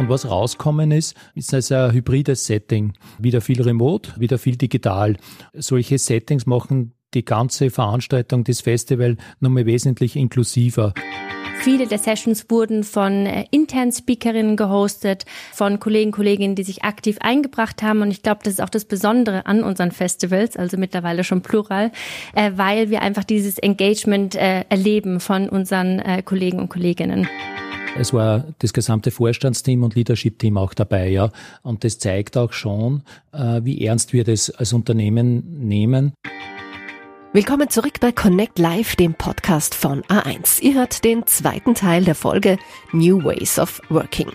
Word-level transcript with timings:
Und 0.00 0.08
was 0.08 0.30
rauskommen 0.30 0.92
ist, 0.92 1.14
ist 1.34 1.52
also 1.52 1.74
ein 1.74 1.92
hybrides 1.92 2.46
Setting. 2.46 2.94
Wieder 3.18 3.42
viel 3.42 3.60
remote, 3.60 4.18
wieder 4.18 4.38
viel 4.38 4.56
digital. 4.56 5.18
Solche 5.52 5.98
Settings 5.98 6.46
machen 6.46 6.94
die 7.12 7.22
ganze 7.22 7.68
Veranstaltung, 7.68 8.42
das 8.44 8.62
Festival 8.62 9.18
nochmal 9.40 9.66
wesentlich 9.66 10.16
inklusiver. 10.16 10.94
Viele 11.60 11.86
der 11.86 11.98
Sessions 11.98 12.46
wurden 12.48 12.82
von 12.82 13.26
äh, 13.26 13.44
internen 13.50 13.92
Speakerinnen 13.92 14.56
gehostet, 14.56 15.26
von 15.52 15.78
Kollegen, 15.80 16.12
Kolleginnen, 16.12 16.54
die 16.54 16.62
sich 16.62 16.82
aktiv 16.82 17.18
eingebracht 17.20 17.82
haben. 17.82 18.00
Und 18.00 18.10
ich 18.10 18.22
glaube, 18.22 18.40
das 18.42 18.54
ist 18.54 18.62
auch 18.62 18.70
das 18.70 18.86
Besondere 18.86 19.44
an 19.44 19.62
unseren 19.62 19.90
Festivals, 19.90 20.56
also 20.56 20.78
mittlerweile 20.78 21.24
schon 21.24 21.42
plural, 21.42 21.92
äh, 22.34 22.52
weil 22.56 22.88
wir 22.88 23.02
einfach 23.02 23.24
dieses 23.24 23.58
Engagement 23.58 24.34
äh, 24.34 24.64
erleben 24.70 25.20
von 25.20 25.50
unseren 25.50 26.02
Kollegen 26.24 26.58
und 26.58 26.70
Kolleginnen. 26.70 27.28
Es 27.98 28.12
war 28.12 28.44
das 28.60 28.72
gesamte 28.72 29.10
Vorstandsteam 29.10 29.82
und 29.82 29.94
Leadership-Team 29.96 30.56
auch 30.56 30.74
dabei, 30.74 31.08
ja. 31.08 31.30
Und 31.62 31.82
das 31.84 31.98
zeigt 31.98 32.36
auch 32.36 32.52
schon, 32.52 33.02
äh, 33.32 33.60
wie 33.64 33.84
ernst 33.84 34.12
wir 34.12 34.24
das 34.24 34.50
als 34.50 34.72
Unternehmen 34.72 35.66
nehmen. 35.66 36.14
Willkommen 37.32 37.68
zurück 37.68 38.00
bei 38.00 38.12
Connect 38.12 38.58
Live, 38.58 38.96
dem 38.96 39.14
Podcast 39.14 39.74
von 39.74 40.02
A1. 40.02 40.60
Ihr 40.62 40.74
hört 40.74 41.04
den 41.04 41.26
zweiten 41.26 41.74
Teil 41.74 42.04
der 42.04 42.14
Folge 42.14 42.58
New 42.92 43.22
Ways 43.22 43.58
of 43.58 43.82
Working. 43.88 44.28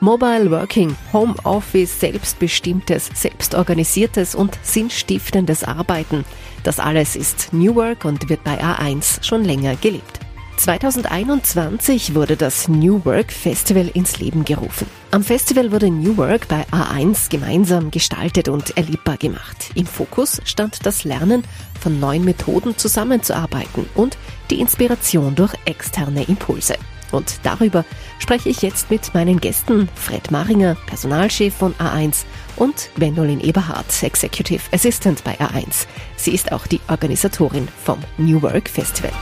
Mobile 0.00 0.50
Working, 0.50 0.94
Home 1.12 1.34
Office, 1.44 2.00
selbstbestimmtes, 2.00 3.10
selbstorganisiertes 3.14 4.34
und 4.34 4.58
sinnstiftendes 4.62 5.64
Arbeiten. 5.64 6.24
Das 6.62 6.78
alles 6.78 7.16
ist 7.16 7.52
New 7.52 7.74
Work 7.74 8.04
und 8.04 8.28
wird 8.28 8.44
bei 8.44 8.62
A1 8.62 9.24
schon 9.24 9.44
länger 9.44 9.76
gelebt. 9.76 10.27
2021 10.58 12.16
wurde 12.16 12.36
das 12.36 12.66
New 12.66 13.04
Work 13.04 13.30
Festival 13.30 13.88
ins 13.94 14.18
Leben 14.18 14.44
gerufen. 14.44 14.88
Am 15.12 15.22
Festival 15.22 15.70
wurde 15.70 15.88
New 15.88 16.16
Work 16.16 16.48
bei 16.48 16.66
A1 16.72 17.30
gemeinsam 17.30 17.92
gestaltet 17.92 18.48
und 18.48 18.76
erlebbar 18.76 19.16
gemacht. 19.18 19.70
Im 19.76 19.86
Fokus 19.86 20.40
stand 20.44 20.84
das 20.84 21.04
Lernen 21.04 21.44
von 21.80 22.00
neuen 22.00 22.24
Methoden 22.24 22.76
zusammenzuarbeiten 22.76 23.86
und 23.94 24.18
die 24.50 24.60
Inspiration 24.60 25.36
durch 25.36 25.54
externe 25.64 26.24
Impulse. 26.24 26.74
Und 27.12 27.38
darüber 27.44 27.84
spreche 28.18 28.48
ich 28.48 28.60
jetzt 28.60 28.90
mit 28.90 29.14
meinen 29.14 29.40
Gästen 29.40 29.88
Fred 29.94 30.32
Maringer, 30.32 30.76
Personalchef 30.86 31.54
von 31.54 31.72
A1 31.74 32.24
und 32.56 32.90
Gwendolin 32.96 33.40
Eberhardt, 33.40 34.02
Executive 34.02 34.62
Assistant 34.72 35.22
bei 35.22 35.38
A1. 35.38 35.86
Sie 36.16 36.34
ist 36.34 36.50
auch 36.50 36.66
die 36.66 36.80
Organisatorin 36.88 37.68
vom 37.84 38.00
New 38.18 38.42
Work 38.42 38.68
Festival. 38.68 39.12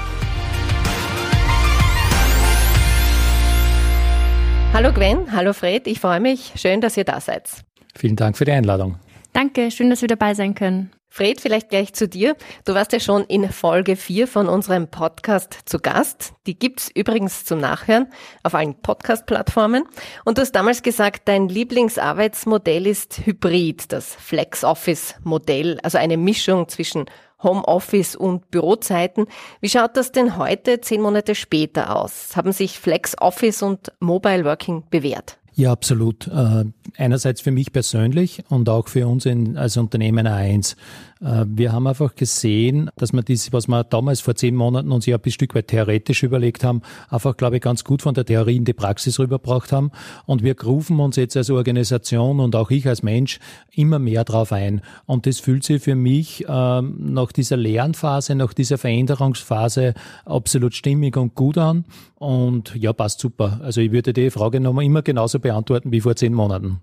Hallo 4.77 4.93
Gwen, 4.93 5.33
hallo 5.33 5.55
Fred, 5.55 5.87
ich 5.87 6.01
freue 6.01 6.21
mich. 6.21 6.53
Schön, 6.55 6.83
dass 6.83 6.99
ihr 6.99 7.05
da 7.05 7.19
seid. 7.19 7.49
Vielen 7.95 8.15
Dank 8.15 8.37
für 8.37 8.45
die 8.45 8.53
Einladung. 8.53 8.97
Danke, 9.33 9.71
schön, 9.71 9.89
dass 9.89 10.03
wir 10.03 10.09
dabei 10.09 10.35
sein 10.35 10.55
können. 10.55 10.91
Fred, 11.09 11.41
vielleicht 11.41 11.71
gleich 11.71 11.95
zu 11.95 12.07
dir. 12.07 12.37
Du 12.67 12.75
warst 12.75 12.93
ja 12.93 13.01
schon 13.01 13.25
in 13.25 13.51
Folge 13.51 13.97
4 13.97 14.29
von 14.29 14.51
unserem 14.51 14.89
Podcast 14.89 15.61
zu 15.65 15.79
Gast. 15.79 16.35
Die 16.47 16.59
gibt's 16.59 16.91
übrigens 16.95 17.47
zum 17.47 17.59
Nachhören 17.59 18.09
auf 18.43 18.55
allen 18.55 18.75
Podcast-Plattformen. 18.75 19.85
Und 20.27 20.37
du 20.37 20.43
hast 20.43 20.53
damals 20.53 20.83
gesagt, 20.83 21.27
dein 21.27 21.49
Lieblingsarbeitsmodell 21.49 22.87
ist 22.87 23.23
Hybrid, 23.25 23.91
das 23.93 24.15
Flex-Office-Modell, 24.15 25.81
also 25.83 25.97
eine 25.97 26.19
Mischung 26.19 26.69
zwischen 26.69 27.07
Homeoffice 27.47 28.15
und 28.15 28.51
Bürozeiten. 28.51 29.27
Wie 29.63 29.71
schaut 29.71 29.97
das 29.97 30.13
denn 30.13 30.37
heute, 30.37 30.83
zehn 30.83 31.01
Monate 31.01 31.35
später 31.35 31.97
aus? 31.97 32.37
Haben 32.37 32.53
sich 32.53 32.79
Flex 32.79 33.17
Office 33.19 33.63
und 33.63 33.93
Mobile 34.01 34.45
Working 34.45 34.83
bewährt? 34.91 35.39
Ja, 35.55 35.73
absolut. 35.73 36.27
Äh, 36.29 36.65
einerseits 36.99 37.41
für 37.41 37.51
mich 37.51 37.73
persönlich 37.73 38.45
und 38.51 38.69
auch 38.69 38.89
für 38.89 39.09
uns 39.09 39.25
in, 39.25 39.57
als 39.57 39.79
Unternehmen 39.79 40.29
A1. 40.29 40.77
Äh, 41.21 41.45
wir 41.49 41.73
haben 41.73 41.87
einfach 41.87 42.15
gesehen, 42.15 42.91
dass 42.97 43.13
wir 43.13 43.23
das, 43.23 43.53
was 43.53 43.69
wir 43.69 43.85
damals 43.85 44.21
vor 44.21 44.35
zehn 44.35 44.55
Monaten 44.55 44.93
uns 44.93 45.07
ja 45.07 45.17
ein 45.17 45.31
Stück 45.31 45.55
weit 45.55 45.69
theoretisch 45.69 46.23
überlegt 46.23 46.65
haben, 46.65 46.83
einfach, 47.09 47.37
glaube 47.37 47.57
ich, 47.57 47.63
ganz 47.63 47.85
gut 47.85 48.03
von 48.03 48.15
der 48.15 48.25
Theorie 48.25 48.57
in 48.57 48.65
die 48.65 48.73
Praxis 48.73 49.19
rübergebracht 49.19 49.73
haben. 49.73 49.91
Und 50.27 50.43
wir 50.43 50.61
rufen 50.63 51.01
uns 51.01 51.17
jetzt 51.17 51.37
als 51.37 51.51
Organisation 51.51 52.41
und 52.41 52.55
auch 52.57 52.71
ich 52.71 52.87
als 52.87 53.03
Mensch 53.03 53.39
immer 53.73 53.99
mehr 53.99 54.25
drauf 54.25 54.53
ein. 54.53 54.83
Und 55.07 55.27
das 55.27 55.41
fühlt 55.41 55.65
sich 55.65 55.83
für 55.83 55.95
mich 55.95 56.47
äh, 56.49 56.83
nach 56.83 57.33
dieser 57.33 57.57
Lernphase, 57.57 58.35
nach 58.35 58.53
dieser 58.53 58.79
Veränderungsphase 58.79 59.95
absolut 60.25 60.75
stimmig 60.75 61.17
und 61.17 61.35
gut 61.35 61.59
an. 61.59 61.85
Und 62.17 62.75
ja, 62.77 62.93
passt 62.93 63.21
super. 63.21 63.61
Also 63.63 63.81
ich 63.81 63.93
würde 63.93 64.13
die 64.13 64.31
Frage 64.31 64.61
nochmal 64.61 64.85
immer 64.85 65.03
genauso 65.03 65.39
beantworten 65.39 65.93
wie 65.93 66.01
vor 66.01 66.17
zehn 66.17 66.33
Monaten. 66.33 66.81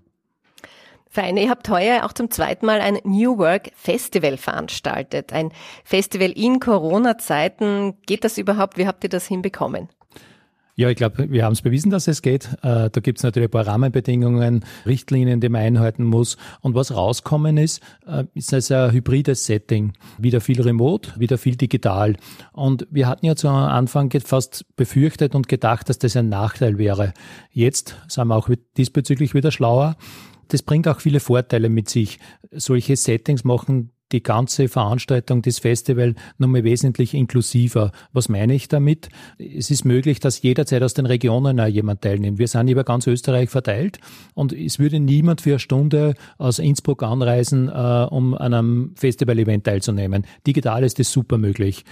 Feine, 1.14 1.44
ihr 1.44 1.50
habt 1.50 1.68
heuer 1.68 2.04
auch 2.04 2.12
zum 2.12 2.28
zweiten 2.28 2.66
Mal 2.66 2.80
ein 2.80 2.98
New 3.04 3.38
Work 3.38 3.70
Festival 3.76 4.36
veranstaltet. 4.36 5.32
Ein 5.32 5.52
Festival 5.84 6.32
in 6.32 6.58
Corona-Zeiten. 6.58 7.94
Geht 8.04 8.24
das 8.24 8.36
überhaupt? 8.36 8.78
Wie 8.78 8.88
habt 8.88 9.04
ihr 9.04 9.10
das 9.10 9.28
hinbekommen? 9.28 9.88
Ja, 10.74 10.90
ich 10.90 10.96
glaube, 10.96 11.30
wir 11.30 11.44
haben 11.44 11.52
es 11.52 11.62
bewiesen, 11.62 11.92
dass 11.92 12.08
es 12.08 12.20
geht. 12.20 12.48
Äh, 12.62 12.90
da 12.90 13.00
gibt 13.00 13.18
es 13.18 13.22
natürlich 13.22 13.46
ein 13.46 13.52
paar 13.52 13.64
Rahmenbedingungen, 13.64 14.64
Richtlinien, 14.86 15.40
die 15.40 15.48
man 15.48 15.60
einhalten 15.60 16.02
muss. 16.02 16.36
Und 16.62 16.74
was 16.74 16.92
rauskommen 16.92 17.58
ist, 17.58 17.80
äh, 18.08 18.24
ist 18.34 18.52
ein 18.72 18.90
hybrides 18.90 19.46
Setting. 19.46 19.92
Wieder 20.18 20.40
viel 20.40 20.60
remote, 20.62 21.12
wieder 21.16 21.38
viel 21.38 21.54
digital. 21.54 22.16
Und 22.50 22.88
wir 22.90 23.06
hatten 23.06 23.24
ja 23.24 23.36
zu 23.36 23.48
Anfang 23.48 24.10
fast 24.24 24.66
befürchtet 24.74 25.36
und 25.36 25.48
gedacht, 25.48 25.88
dass 25.88 26.00
das 26.00 26.16
ein 26.16 26.28
Nachteil 26.28 26.76
wäre. 26.76 27.14
Jetzt 27.52 27.94
sind 28.08 28.26
wir 28.26 28.34
auch 28.34 28.50
diesbezüglich 28.76 29.32
wieder 29.32 29.52
schlauer. 29.52 29.96
Das 30.48 30.62
bringt 30.62 30.88
auch 30.88 31.00
viele 31.00 31.20
Vorteile 31.20 31.68
mit 31.68 31.88
sich. 31.88 32.18
Solche 32.50 32.96
Settings 32.96 33.44
machen 33.44 33.90
die 34.12 34.22
ganze 34.22 34.68
Veranstaltung, 34.68 35.42
das 35.42 35.58
Festival 35.58 36.14
nochmal 36.38 36.62
wesentlich 36.62 37.14
inklusiver. 37.14 37.90
Was 38.12 38.28
meine 38.28 38.54
ich 38.54 38.68
damit? 38.68 39.08
Es 39.38 39.70
ist 39.70 39.84
möglich, 39.84 40.20
dass 40.20 40.42
jederzeit 40.42 40.82
aus 40.82 40.94
den 40.94 41.06
Regionen 41.06 41.58
auch 41.58 41.66
jemand 41.66 42.02
teilnimmt. 42.02 42.38
Wir 42.38 42.46
sind 42.46 42.68
über 42.68 42.84
ganz 42.84 43.06
Österreich 43.06 43.50
verteilt 43.50 43.98
und 44.34 44.52
es 44.52 44.78
würde 44.78 45.00
niemand 45.00 45.40
für 45.40 45.50
eine 45.50 45.58
Stunde 45.58 46.14
aus 46.38 46.60
Innsbruck 46.60 47.02
anreisen, 47.02 47.68
äh, 47.68 48.06
um 48.08 48.34
an 48.34 48.54
einem 48.54 48.94
Festival-Event 48.96 49.64
teilzunehmen. 49.64 50.26
Digital 50.46 50.84
ist 50.84 50.98
das 50.98 51.10
super 51.10 51.38
möglich 51.38 51.84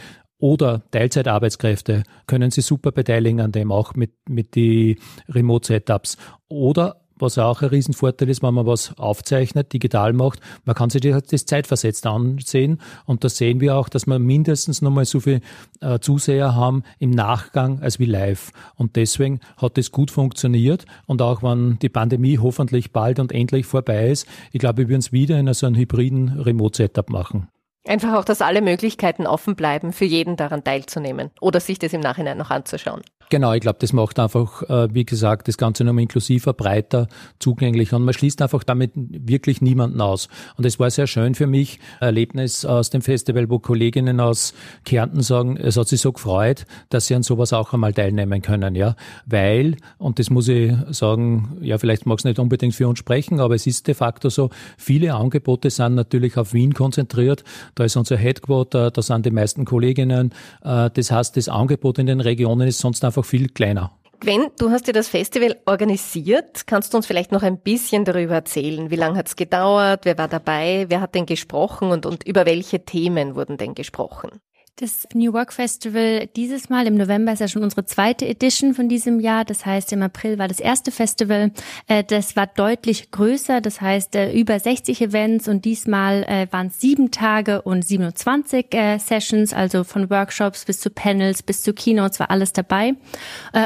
oder 0.43 0.83
Teilzeitarbeitskräfte 0.91 2.03
können 2.27 2.51
Sie 2.51 2.63
super 2.63 2.91
beteiligen 2.91 3.41
an 3.41 3.53
dem, 3.53 3.71
auch 3.71 3.95
mit, 3.95 4.13
mit 4.29 4.57
die 4.57 4.99
Remote-Setups. 5.29 6.17
Oder 6.49 7.02
was 7.19 7.39
auch 7.39 7.63
ein 7.63 7.69
Riesenvorteil 7.69 8.29
ist, 8.29 8.43
wenn 8.43 8.55
man 8.55 8.67
was 8.67 8.97
aufzeichnet, 8.99 9.73
digital 9.73 10.13
macht. 10.13 10.41
Man 10.65 10.75
kann 10.75 10.91
sich 10.91 11.03
das 11.03 11.47
zeitversetzt 11.47 12.07
ansehen 12.07 12.79
und 13.07 13.25
da 13.25 13.29
sehen 13.29 13.61
wir 13.61 13.77
auch, 13.77 13.89
dass 13.89 14.07
wir 14.07 14.19
mindestens 14.19 14.83
nochmal 14.83 15.05
so 15.05 15.21
viel 15.21 15.41
äh, 15.81 15.99
Zuseher 16.01 16.55
haben 16.55 16.83
im 16.99 17.11
Nachgang 17.11 17.81
als 17.81 17.99
wie 17.99 18.07
live. 18.07 18.51
Und 18.77 18.97
deswegen 18.97 19.41
hat 19.57 19.79
es 19.79 19.93
gut 19.93 20.11
funktioniert 20.11 20.85
und 21.07 21.23
auch 21.23 21.43
wenn 21.43 21.79
die 21.81 21.89
Pandemie 21.89 22.39
hoffentlich 22.39 22.93
bald 22.93 23.19
und 23.19 23.33
endlich 23.33 23.67
vorbei 23.67 24.11
ist, 24.11 24.27
ich 24.53 24.61
glaube, 24.61 24.83
wir 24.83 24.89
werden 24.89 25.01
es 25.01 25.13
wieder 25.13 25.39
in 25.39 25.53
so 25.55 25.67
einem 25.67 25.77
hybriden 25.77 26.41
Remote-Setup 26.41 27.11
machen. 27.11 27.49
Einfach 27.85 28.15
auch, 28.15 28.25
dass 28.25 28.43
alle 28.43 28.63
Möglichkeiten 28.63 29.27
offen 29.27 29.57
bleiben, 29.57 29.93
für 29.93 30.05
jeden 30.05 30.37
daran 30.37 30.63
teilzunehmen 30.63 31.31
oder 31.41 31.59
sich 31.59 31.81
das 31.81 31.93
im 31.93 32.01
Nachhinein 32.01 32.39
noch 32.39 32.51
anzuschauen. 32.51 33.03
Genau, 33.33 33.55
ich 33.55 33.63
glaube, 33.63 33.79
das 33.81 33.95
macht 33.95 34.19
einfach, 34.19 34.63
äh, 34.69 34.95
wie 34.95 35.07
gesagt, 35.07 35.49
das 35.49 35.57
Ganze 35.57 35.85
nochmal 35.85 36.03
inklusiver, 36.03 36.53
breiter, 36.53 37.09
zugänglicher 37.39 37.97
und 37.97 38.05
man 38.05 38.13
schließt 38.13 38.43
einfach 38.43 38.63
damit 38.63 38.93
wirklich 38.95 39.63
niemanden 39.63 40.03
aus. 40.03 40.29
Und 40.59 40.67
es 40.67 40.79
war 40.79 40.91
sehr 40.91 41.07
schön 41.07 41.35
für 41.35 41.47
mich, 41.47 41.81
Erlebnis 41.99 42.67
aus 42.67 42.91
dem 42.91 43.01
Festival, 43.01 43.49
wo 43.49 43.59
Kolleginnen 43.59 44.21
aus 44.21 44.53
Kärnten 44.85 45.23
sagen, 45.23 45.57
es 45.57 45.79
hat 45.79 45.89
sich 45.89 46.03
so 46.03 46.13
gefreut, 46.13 46.67
dass 46.91 47.07
sie 47.07 47.15
an 47.15 47.23
sowas 47.23 47.55
auch 47.55 47.73
einmal 47.73 47.95
teilnehmen 47.95 48.43
können, 48.43 48.75
ja. 48.75 48.97
Weil, 49.25 49.79
und 49.97 50.19
das 50.19 50.29
muss 50.29 50.49
ich 50.49 50.75
sagen, 50.91 51.57
ja, 51.63 51.79
vielleicht 51.79 52.05
mag 52.05 52.19
es 52.19 52.25
nicht 52.25 52.39
unbedingt 52.39 52.75
für 52.75 52.87
uns 52.87 52.99
sprechen, 52.99 53.41
aber 53.41 53.55
es 53.55 53.67
ist 53.67 53.89
de 53.89 53.95
facto 53.95 54.29
so, 54.29 54.51
viele 54.77 55.15
Angebote 55.15 55.71
sind 55.71 55.95
natürlich 55.95 56.37
auf 56.37 56.53
Wien 56.53 56.75
konzentriert. 56.75 57.45
Da 57.75 57.85
ist 57.85 57.97
unser 57.97 58.17
Headquarter, 58.17 58.91
da 58.91 59.03
sind 59.03 59.27
die 59.27 59.31
meisten 59.31 59.65
Kolleginnen. 59.65 60.35
Äh, 60.63 60.91
das 60.91 61.11
heißt, 61.11 61.37
das 61.37 61.49
Angebot 61.49 61.99
in 61.99 62.07
den 62.07 62.21
Regionen 62.21 62.69
ist 62.69 62.79
sonst 62.79 63.05
einfach 63.05 63.25
viel 63.25 63.49
kleiner. 63.49 63.93
Gwen, 64.21 64.47
du 64.57 64.71
hast 64.71 64.87
ja 64.87 64.93
das 64.93 65.09
Festival 65.09 65.57
organisiert. 65.67 66.69
Kannst 66.69 66.93
du 66.93 66.97
uns 66.97 67.07
vielleicht 67.07 67.33
noch 67.33 67.43
ein 67.43 67.59
bisschen 67.59 68.05
darüber 68.05 68.35
erzählen? 68.35 68.89
Wie 68.89 68.97
lange 68.97 69.19
hat 69.19 69.27
es 69.27 69.35
gedauert? 69.35 70.05
Wer 70.05 70.17
war 70.17 70.29
dabei? 70.29 70.87
Wer 70.89 71.01
hat 71.01 71.17
denn 71.17 71.27
gesprochen? 71.27 71.91
Und, 71.91 72.07
und 72.07 72.25
über 72.25 72.47
welche 72.47 72.85
Themen 72.85 73.35
wurden 73.35 73.57
denn 73.57 73.75
gesprochen? 73.75 74.31
Das 74.77 75.07
New 75.13 75.35
Work 75.35 75.53
Festival 75.53 76.31
dieses 76.35 76.71
Mal 76.71 76.87
im 76.87 76.95
November 76.95 77.35
ist 77.35 77.41
ja 77.41 77.49
schon 77.49 77.63
unsere 77.63 77.85
zweite 77.85 78.27
Edition 78.27 78.73
von 78.73 78.89
diesem 78.89 79.21
Jahr. 79.21 79.45
Das 79.45 79.67
heißt, 79.67 79.93
im 79.93 80.01
April 80.01 80.39
war 80.39 80.49
das 80.49 80.61
erste 80.61 80.91
Festival. 80.91 81.53
Äh, 81.89 82.05
das 82.05 82.37
war 82.37 82.47
deutlich 82.47 83.11
größer. 83.11 83.61
Das 83.61 83.83
heißt, 83.83 84.17
äh, 84.17 84.33
über 84.33 84.59
60 84.59 85.03
Events 85.03 85.47
und 85.47 85.67
diesmal 85.67 86.23
äh, 86.23 86.47
waren 86.53 86.69
es 86.69 86.81
sieben 86.81 87.11
Tage 87.11 87.61
und 87.61 87.85
27 87.85 88.69
Sessions, 88.99 89.53
also 89.53 89.85
von 89.85 90.09
Workshops 90.09 90.65
bis 90.65 90.81
zu 90.81 90.89
Panels 90.89 91.43
bis 91.43 91.63
zu 91.63 91.75
Keynotes 91.75 92.19
war 92.19 92.31
alles 92.31 92.55
dabei. 92.55 92.95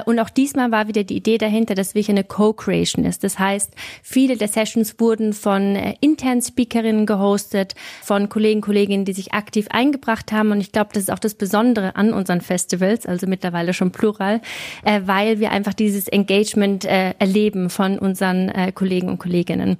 Und 0.06 0.18
auch 0.18 0.30
diesmal 0.30 0.72
war 0.72 0.88
wieder 0.88 1.04
die 1.04 1.16
Idee 1.16 1.38
dahinter, 1.38 1.74
dass 1.74 1.94
wirklich 1.94 2.10
eine 2.10 2.24
Co-Creation 2.24 3.04
ist. 3.04 3.22
Das 3.22 3.38
heißt, 3.38 3.72
viele 4.02 4.36
der 4.36 4.48
Sessions 4.48 4.98
wurden 4.98 5.32
von 5.32 5.76
internen 6.00 6.42
Speakerinnen 6.42 7.06
gehostet, 7.06 7.74
von 8.02 8.28
Kollegen, 8.28 8.60
Kolleginnen, 8.60 9.04
die 9.04 9.12
sich 9.12 9.32
aktiv 9.32 9.68
eingebracht 9.70 10.32
haben. 10.32 10.50
Und 10.50 10.60
ich 10.60 10.72
glaube, 10.72 10.95
das 10.96 11.04
ist 11.04 11.10
auch 11.10 11.18
das 11.18 11.34
Besondere 11.34 11.94
an 11.94 12.12
unseren 12.12 12.40
Festivals, 12.40 13.06
also 13.06 13.26
mittlerweile 13.26 13.74
schon 13.74 13.90
plural, 13.90 14.40
äh, 14.84 15.02
weil 15.04 15.40
wir 15.40 15.50
einfach 15.50 15.74
dieses 15.74 16.08
Engagement 16.08 16.84
äh, 16.84 17.10
erleben 17.18 17.70
von 17.70 17.98
unseren 17.98 18.48
äh, 18.48 18.72
Kollegen 18.72 19.08
und 19.08 19.18
Kolleginnen. 19.18 19.76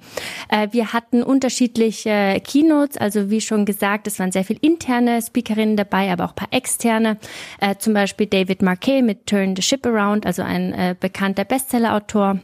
Äh, 0.49 0.67
wir 0.71 0.93
hatten 0.93 1.23
unterschiedliche 1.23 2.39
Keynotes, 2.43 2.97
also 2.97 3.29
wie 3.29 3.41
schon 3.41 3.65
gesagt, 3.65 4.07
es 4.07 4.19
waren 4.19 4.31
sehr 4.31 4.43
viele 4.43 4.59
interne 4.61 5.21
Speakerinnen 5.21 5.75
dabei, 5.75 6.11
aber 6.11 6.25
auch 6.25 6.35
paar 6.35 6.49
externe, 6.51 7.17
äh, 7.59 7.75
zum 7.77 7.93
Beispiel 7.93 8.27
David 8.27 8.61
Marquet 8.61 9.01
mit 9.01 9.25
Turn 9.25 9.55
the 9.55 9.61
Ship 9.61 9.83
Around, 9.85 10.25
also 10.25 10.43
ein 10.43 10.73
äh, 10.73 10.95
bekannter 10.99 11.45
Bestsellerautor. 11.45 12.39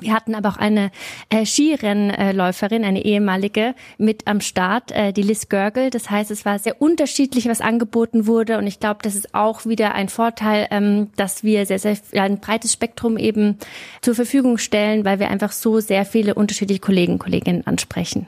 Wir 0.00 0.12
hatten 0.12 0.34
aber 0.34 0.50
auch 0.50 0.56
eine 0.56 0.90
äh, 1.30 1.46
Skirennläuferin, 1.46 2.84
eine 2.84 3.04
ehemalige, 3.04 3.74
mit 3.98 4.26
am 4.26 4.40
Start, 4.40 4.92
äh, 4.92 5.12
die 5.12 5.22
Liz 5.22 5.48
Görgel. 5.48 5.90
Das 5.90 6.10
heißt, 6.10 6.30
es 6.30 6.44
war 6.44 6.58
sehr 6.58 6.80
unterschiedlich, 6.80 7.48
was 7.48 7.60
angeboten 7.60 8.26
wurde. 8.26 8.58
Und 8.58 8.66
ich 8.66 8.78
glaube, 8.78 9.00
das 9.02 9.14
ist 9.14 9.34
auch 9.34 9.64
wieder 9.64 9.94
ein 9.94 10.08
Vorteil, 10.08 10.66
ähm, 10.70 11.10
dass 11.16 11.44
wir 11.44 11.64
sehr, 11.66 11.78
sehr 11.78 11.96
ein 12.12 12.40
breites 12.40 12.72
Spektrum 12.72 13.16
eben 13.16 13.58
zur 14.02 14.14
Verfügung 14.14 14.58
stellen, 14.58 15.04
weil 15.04 15.18
wir 15.18 15.30
einfach 15.30 15.52
so 15.52 15.80
sehr 15.80 16.04
viele 16.04 16.34
unterschiedliche 16.34 16.80
Kollegen 16.80 17.18
Kolleginnen 17.18 17.66
ansprechen. 17.66 18.26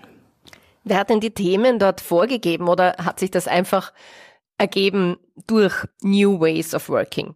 Wer 0.84 0.98
hat 0.98 1.10
denn 1.10 1.20
die 1.20 1.32
Themen 1.32 1.78
dort 1.78 2.00
vorgegeben 2.00 2.68
oder 2.68 2.96
hat 2.98 3.20
sich 3.20 3.30
das 3.30 3.46
einfach 3.46 3.92
ergeben 4.56 5.18
durch 5.46 5.86
New 6.02 6.40
Ways 6.40 6.74
of 6.74 6.88
Working? 6.88 7.34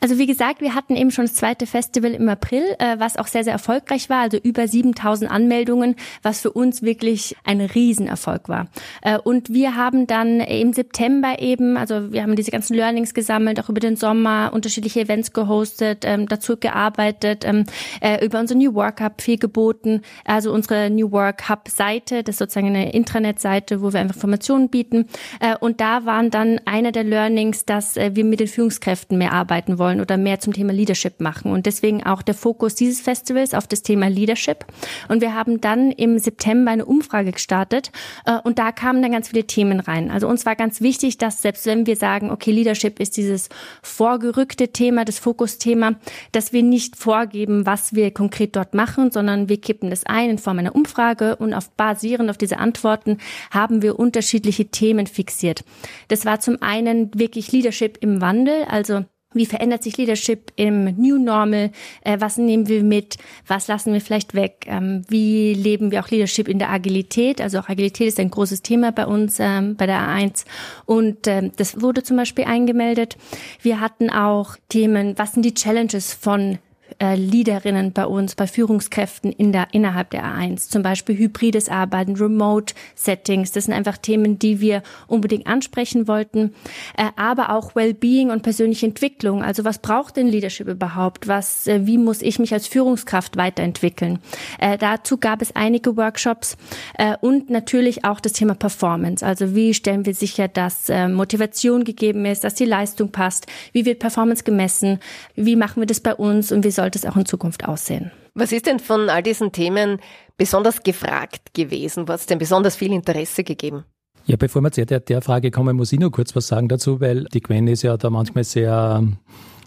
Also 0.00 0.18
wie 0.18 0.26
gesagt, 0.26 0.60
wir 0.60 0.74
hatten 0.74 0.96
eben 0.96 1.10
schon 1.10 1.24
das 1.24 1.34
zweite 1.34 1.66
Festival 1.66 2.12
im 2.12 2.28
April, 2.28 2.62
äh, 2.78 2.98
was 2.98 3.16
auch 3.16 3.26
sehr, 3.26 3.44
sehr 3.44 3.52
erfolgreich 3.52 4.10
war. 4.10 4.20
Also 4.20 4.36
über 4.38 4.68
7000 4.68 5.30
Anmeldungen, 5.30 5.96
was 6.22 6.40
für 6.40 6.52
uns 6.52 6.82
wirklich 6.82 7.36
ein 7.44 7.60
Riesenerfolg 7.60 8.48
war. 8.48 8.68
Äh, 9.02 9.18
und 9.18 9.50
wir 9.50 9.74
haben 9.74 10.06
dann 10.06 10.40
im 10.40 10.72
September 10.72 11.36
eben, 11.38 11.76
also 11.76 12.12
wir 12.12 12.22
haben 12.22 12.36
diese 12.36 12.50
ganzen 12.50 12.74
Learnings 12.74 13.14
gesammelt, 13.14 13.60
auch 13.60 13.68
über 13.68 13.80
den 13.80 13.96
Sommer, 13.96 14.50
unterschiedliche 14.52 15.00
Events 15.00 15.32
gehostet, 15.32 16.04
ähm, 16.04 16.28
dazu 16.28 16.56
gearbeitet, 16.56 17.44
ähm, 17.46 17.64
äh, 18.00 18.24
über 18.24 18.40
unser 18.40 18.54
New 18.54 18.74
Work 18.74 19.00
Hub 19.00 19.22
viel 19.22 19.38
geboten. 19.38 20.02
Also 20.24 20.52
unsere 20.52 20.90
New 20.90 21.10
Work 21.12 21.48
Hub 21.48 21.68
Seite, 21.68 22.22
das 22.22 22.34
ist 22.34 22.38
sozusagen 22.38 22.68
eine 22.68 22.92
Intranet-Seite, 22.92 23.80
wo 23.82 23.92
wir 23.92 24.00
einfach 24.00 24.16
Informationen 24.16 24.68
bieten. 24.68 25.06
Äh, 25.40 25.56
und 25.58 25.80
da 25.80 26.04
waren 26.04 26.30
dann 26.30 26.60
einer 26.64 26.92
der 26.92 27.04
Learnings, 27.04 27.64
dass 27.64 27.96
äh, 27.96 28.14
wir 28.14 28.24
mit 28.24 28.40
den 28.40 28.48
Führungskräften 28.48 29.16
mehr 29.16 29.32
arbeiten 29.32 29.78
wollen 29.78 29.85
wollen 29.86 30.00
oder 30.00 30.16
mehr 30.16 30.40
zum 30.40 30.52
Thema 30.52 30.72
Leadership 30.72 31.20
machen. 31.20 31.52
Und 31.52 31.66
deswegen 31.66 32.04
auch 32.04 32.22
der 32.22 32.34
Fokus 32.34 32.74
dieses 32.74 33.00
Festivals 33.00 33.54
auf 33.54 33.68
das 33.68 33.82
Thema 33.82 34.08
Leadership. 34.08 34.64
Und 35.08 35.20
wir 35.20 35.32
haben 35.32 35.60
dann 35.60 35.92
im 35.92 36.18
September 36.18 36.72
eine 36.72 36.84
Umfrage 36.84 37.30
gestartet 37.30 37.92
äh, 38.24 38.38
und 38.42 38.58
da 38.58 38.72
kamen 38.72 39.00
dann 39.00 39.12
ganz 39.12 39.28
viele 39.28 39.44
Themen 39.44 39.78
rein. 39.78 40.10
Also 40.10 40.26
uns 40.26 40.44
war 40.44 40.56
ganz 40.56 40.80
wichtig, 40.80 41.18
dass 41.18 41.40
selbst 41.40 41.66
wenn 41.66 41.86
wir 41.86 41.94
sagen, 41.94 42.32
okay, 42.32 42.50
Leadership 42.50 42.98
ist 42.98 43.16
dieses 43.16 43.48
vorgerückte 43.82 44.72
Thema, 44.72 45.04
das 45.04 45.20
Fokusthema, 45.20 45.94
dass 46.32 46.52
wir 46.52 46.64
nicht 46.64 46.96
vorgeben, 46.96 47.64
was 47.64 47.94
wir 47.94 48.12
konkret 48.12 48.56
dort 48.56 48.74
machen, 48.74 49.12
sondern 49.12 49.48
wir 49.48 49.60
kippen 49.60 49.90
das 49.90 50.04
ein 50.04 50.30
in 50.30 50.38
Form 50.38 50.58
einer 50.58 50.74
Umfrage 50.74 51.36
und 51.36 51.54
auf 51.54 51.70
basierend 51.70 52.28
auf 52.28 52.38
diese 52.38 52.58
Antworten 52.58 53.18
haben 53.52 53.82
wir 53.82 53.98
unterschiedliche 54.00 54.66
Themen 54.66 55.06
fixiert. 55.06 55.64
Das 56.08 56.24
war 56.24 56.40
zum 56.40 56.60
einen 56.60 57.10
wirklich 57.14 57.52
Leadership 57.52 57.98
im 58.00 58.20
Wandel, 58.20 58.64
also 58.68 59.04
wie 59.36 59.46
verändert 59.46 59.82
sich 59.82 59.96
Leadership 59.96 60.52
im 60.56 60.84
New 60.96 61.18
Normal? 61.18 61.70
Äh, 62.02 62.18
was 62.20 62.36
nehmen 62.36 62.68
wir 62.68 62.82
mit? 62.82 63.16
Was 63.46 63.68
lassen 63.68 63.92
wir 63.92 64.00
vielleicht 64.00 64.34
weg? 64.34 64.66
Ähm, 64.66 65.02
wie 65.08 65.54
leben 65.54 65.90
wir 65.90 66.00
auch 66.00 66.10
Leadership 66.10 66.48
in 66.48 66.58
der 66.58 66.70
Agilität? 66.70 67.40
Also 67.40 67.58
auch 67.58 67.68
Agilität 67.68 68.08
ist 68.08 68.20
ein 68.20 68.30
großes 68.30 68.62
Thema 68.62 68.92
bei 68.92 69.06
uns 69.06 69.38
ähm, 69.38 69.76
bei 69.76 69.86
der 69.86 70.00
A1 70.00 70.44
und 70.84 71.26
ähm, 71.26 71.52
das 71.56 71.80
wurde 71.80 72.02
zum 72.02 72.16
Beispiel 72.16 72.44
eingemeldet. 72.44 73.16
Wir 73.62 73.80
hatten 73.80 74.10
auch 74.10 74.56
Themen, 74.68 75.14
was 75.16 75.32
sind 75.32 75.44
die 75.44 75.54
Challenges 75.54 76.14
von 76.14 76.58
äh, 76.98 77.14
Leaderinnen 77.14 77.92
bei 77.92 78.06
uns, 78.06 78.34
bei 78.34 78.46
Führungskräften 78.46 79.32
in 79.32 79.52
der, 79.52 79.68
innerhalb 79.72 80.10
der 80.10 80.24
A1. 80.24 80.70
Zum 80.70 80.82
Beispiel 80.82 81.16
hybrides 81.16 81.68
Arbeiten, 81.68 82.16
Remote 82.16 82.74
Settings. 82.94 83.52
Das 83.52 83.64
sind 83.64 83.74
einfach 83.74 83.98
Themen, 83.98 84.38
die 84.38 84.60
wir 84.60 84.82
unbedingt 85.06 85.46
ansprechen 85.46 86.08
wollten. 86.08 86.54
Äh, 86.96 87.10
aber 87.16 87.50
auch 87.50 87.74
Wellbeing 87.74 88.30
und 88.30 88.42
persönliche 88.42 88.86
Entwicklung. 88.86 89.42
Also 89.42 89.64
was 89.64 89.78
braucht 89.78 90.16
denn 90.16 90.26
Leadership 90.28 90.68
überhaupt? 90.68 91.28
Was, 91.28 91.66
äh, 91.66 91.86
wie 91.86 91.98
muss 91.98 92.22
ich 92.22 92.38
mich 92.38 92.52
als 92.52 92.66
Führungskraft 92.66 93.36
weiterentwickeln? 93.36 94.18
Äh, 94.58 94.78
dazu 94.78 95.18
gab 95.18 95.42
es 95.42 95.54
einige 95.54 95.96
Workshops 95.96 96.56
äh, 96.98 97.16
und 97.20 97.50
natürlich 97.50 98.04
auch 98.04 98.20
das 98.20 98.32
Thema 98.32 98.54
Performance. 98.54 99.24
Also 99.24 99.54
wie 99.54 99.74
stellen 99.74 100.06
wir 100.06 100.14
sicher, 100.14 100.48
dass 100.48 100.88
äh, 100.88 101.08
Motivation 101.08 101.84
gegeben 101.84 102.24
ist, 102.24 102.44
dass 102.44 102.54
die 102.54 102.64
Leistung 102.64 103.10
passt? 103.10 103.46
Wie 103.72 103.84
wird 103.84 103.98
Performance 103.98 104.44
gemessen? 104.44 105.00
Wie 105.34 105.56
machen 105.56 105.82
wir 105.82 105.86
das 105.86 106.00
bei 106.00 106.14
uns 106.14 106.52
und 106.52 106.64
wie 106.64 106.70
sollte 106.86 106.98
es 106.98 107.04
auch 107.04 107.16
in 107.16 107.26
Zukunft 107.26 107.66
aussehen. 107.66 108.12
Was 108.34 108.52
ist 108.52 108.66
denn 108.66 108.78
von 108.78 109.08
all 109.08 109.22
diesen 109.22 109.50
Themen 109.50 109.98
besonders 110.36 110.84
gefragt 110.84 111.52
gewesen? 111.52 112.06
Was 112.06 112.22
hat 112.22 112.30
denn 112.30 112.38
besonders 112.38 112.76
viel 112.76 112.92
Interesse 112.92 113.42
gegeben? 113.42 113.84
Ja, 114.26 114.36
bevor 114.36 114.62
wir 114.62 114.70
zu 114.70 114.86
der, 114.86 115.00
der 115.00 115.20
Frage 115.20 115.50
kommen, 115.50 115.76
muss 115.76 115.92
ich 115.92 115.98
nur 115.98 116.12
kurz 116.12 116.36
was 116.36 116.46
sagen 116.46 116.68
dazu, 116.68 117.00
weil 117.00 117.24
die 117.24 117.40
Gwen 117.40 117.66
ist 117.66 117.82
ja 117.82 117.96
da 117.96 118.08
manchmal 118.08 118.44
sehr, 118.44 119.02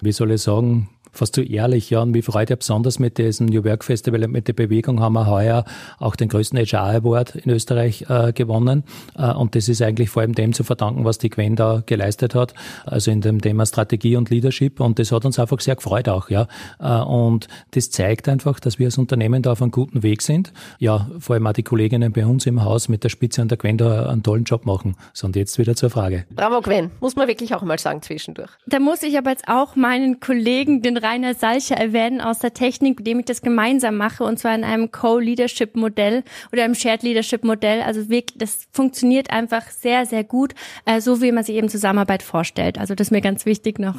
wie 0.01 0.11
soll 0.13 0.31
ich 0.31 0.41
sagen, 0.41 0.89
fast 1.11 1.35
zu 1.35 1.41
ehrlich, 1.41 1.89
ja, 1.89 2.01
und 2.01 2.11
mich 2.11 2.25
freut 2.25 2.49
ja 2.49 2.55
besonders 2.55 2.99
mit 2.99 3.17
diesem 3.17 3.47
New 3.47 3.63
Work 3.63 3.83
Festival 3.83 4.23
und 4.23 4.31
mit 4.31 4.47
der 4.47 4.53
Bewegung 4.53 4.99
haben 4.99 5.13
wir 5.13 5.27
heuer 5.27 5.65
auch 5.99 6.15
den 6.15 6.29
größten 6.29 6.59
HR 6.59 6.95
Award 6.95 7.35
in 7.35 7.51
Österreich 7.51 8.05
äh, 8.09 8.33
gewonnen. 8.33 8.83
Äh, 9.17 9.31
und 9.33 9.55
das 9.55 9.69
ist 9.69 9.81
eigentlich 9.81 10.09
vor 10.09 10.21
allem 10.21 10.33
dem 10.33 10.53
zu 10.53 10.63
verdanken, 10.63 11.05
was 11.05 11.17
die 11.17 11.29
Gwen 11.29 11.55
da 11.55 11.83
geleistet 11.85 12.35
hat, 12.35 12.53
also 12.85 13.11
in 13.11 13.21
dem 13.21 13.41
Thema 13.41 13.65
Strategie 13.65 14.15
und 14.15 14.29
Leadership. 14.29 14.79
Und 14.79 14.99
das 14.99 15.11
hat 15.11 15.25
uns 15.25 15.39
einfach 15.39 15.59
sehr 15.59 15.75
gefreut 15.75 16.09
auch, 16.09 16.29
ja. 16.29 16.47
Äh, 16.79 17.01
und 17.01 17.47
das 17.71 17.91
zeigt 17.91 18.29
einfach, 18.29 18.59
dass 18.59 18.79
wir 18.79 18.87
als 18.87 18.97
Unternehmen 18.97 19.41
da 19.41 19.51
auf 19.53 19.61
einem 19.61 19.71
guten 19.71 20.03
Weg 20.03 20.21
sind. 20.21 20.53
Ja, 20.79 21.09
vor 21.19 21.35
allem 21.35 21.47
auch 21.47 21.53
die 21.53 21.63
Kolleginnen 21.63 22.11
bei 22.11 22.25
uns 22.25 22.45
im 22.45 22.63
Haus 22.63 22.89
mit 22.89 23.03
der 23.03 23.09
Spitze 23.09 23.41
und 23.41 23.49
der 23.51 23.57
Gwen 23.57 23.77
da 23.77 24.09
einen 24.09 24.23
tollen 24.23 24.43
Job 24.43 24.65
machen. 24.65 24.95
So, 25.13 25.27
und 25.27 25.35
jetzt 25.35 25.57
wieder 25.57 25.75
zur 25.75 25.89
Frage. 25.89 26.25
Bravo, 26.29 26.61
Gwen. 26.61 26.91
Muss 26.99 27.15
man 27.15 27.27
wirklich 27.27 27.53
auch 27.55 27.61
mal 27.61 27.79
sagen 27.79 28.01
zwischendurch. 28.01 28.49
Da 28.67 28.79
muss 28.79 29.03
ich 29.03 29.17
aber 29.17 29.31
jetzt 29.31 29.47
auch 29.47 29.75
meinen 29.75 30.19
Kollegen, 30.19 30.81
den 30.81 30.97
Rainer 31.01 31.33
Salcher 31.33 31.75
erwähnen 31.75 32.21
aus 32.21 32.39
der 32.39 32.53
Technik, 32.53 32.97
mit 32.97 33.07
dem 33.07 33.19
ich 33.19 33.25
das 33.25 33.41
gemeinsam 33.41 33.97
mache, 33.97 34.23
und 34.23 34.39
zwar 34.39 34.55
in 34.55 34.63
einem 34.63 34.91
Co-Leadership-Modell 34.91 36.23
oder 36.51 36.63
einem 36.63 36.75
Shared 36.75 37.03
Leadership-Modell. 37.03 37.81
Also 37.81 38.09
wirklich, 38.09 38.37
das 38.37 38.67
funktioniert 38.71 39.31
einfach 39.31 39.69
sehr, 39.69 40.05
sehr 40.05 40.23
gut, 40.23 40.53
äh, 40.85 41.01
so 41.01 41.21
wie 41.21 41.31
man 41.31 41.43
sich 41.43 41.55
eben 41.55 41.69
Zusammenarbeit 41.69 42.23
vorstellt. 42.23 42.77
Also 42.77 42.95
das 42.95 43.07
ist 43.07 43.11
mir 43.11 43.21
ganz 43.21 43.45
wichtig 43.45 43.79
noch 43.79 43.95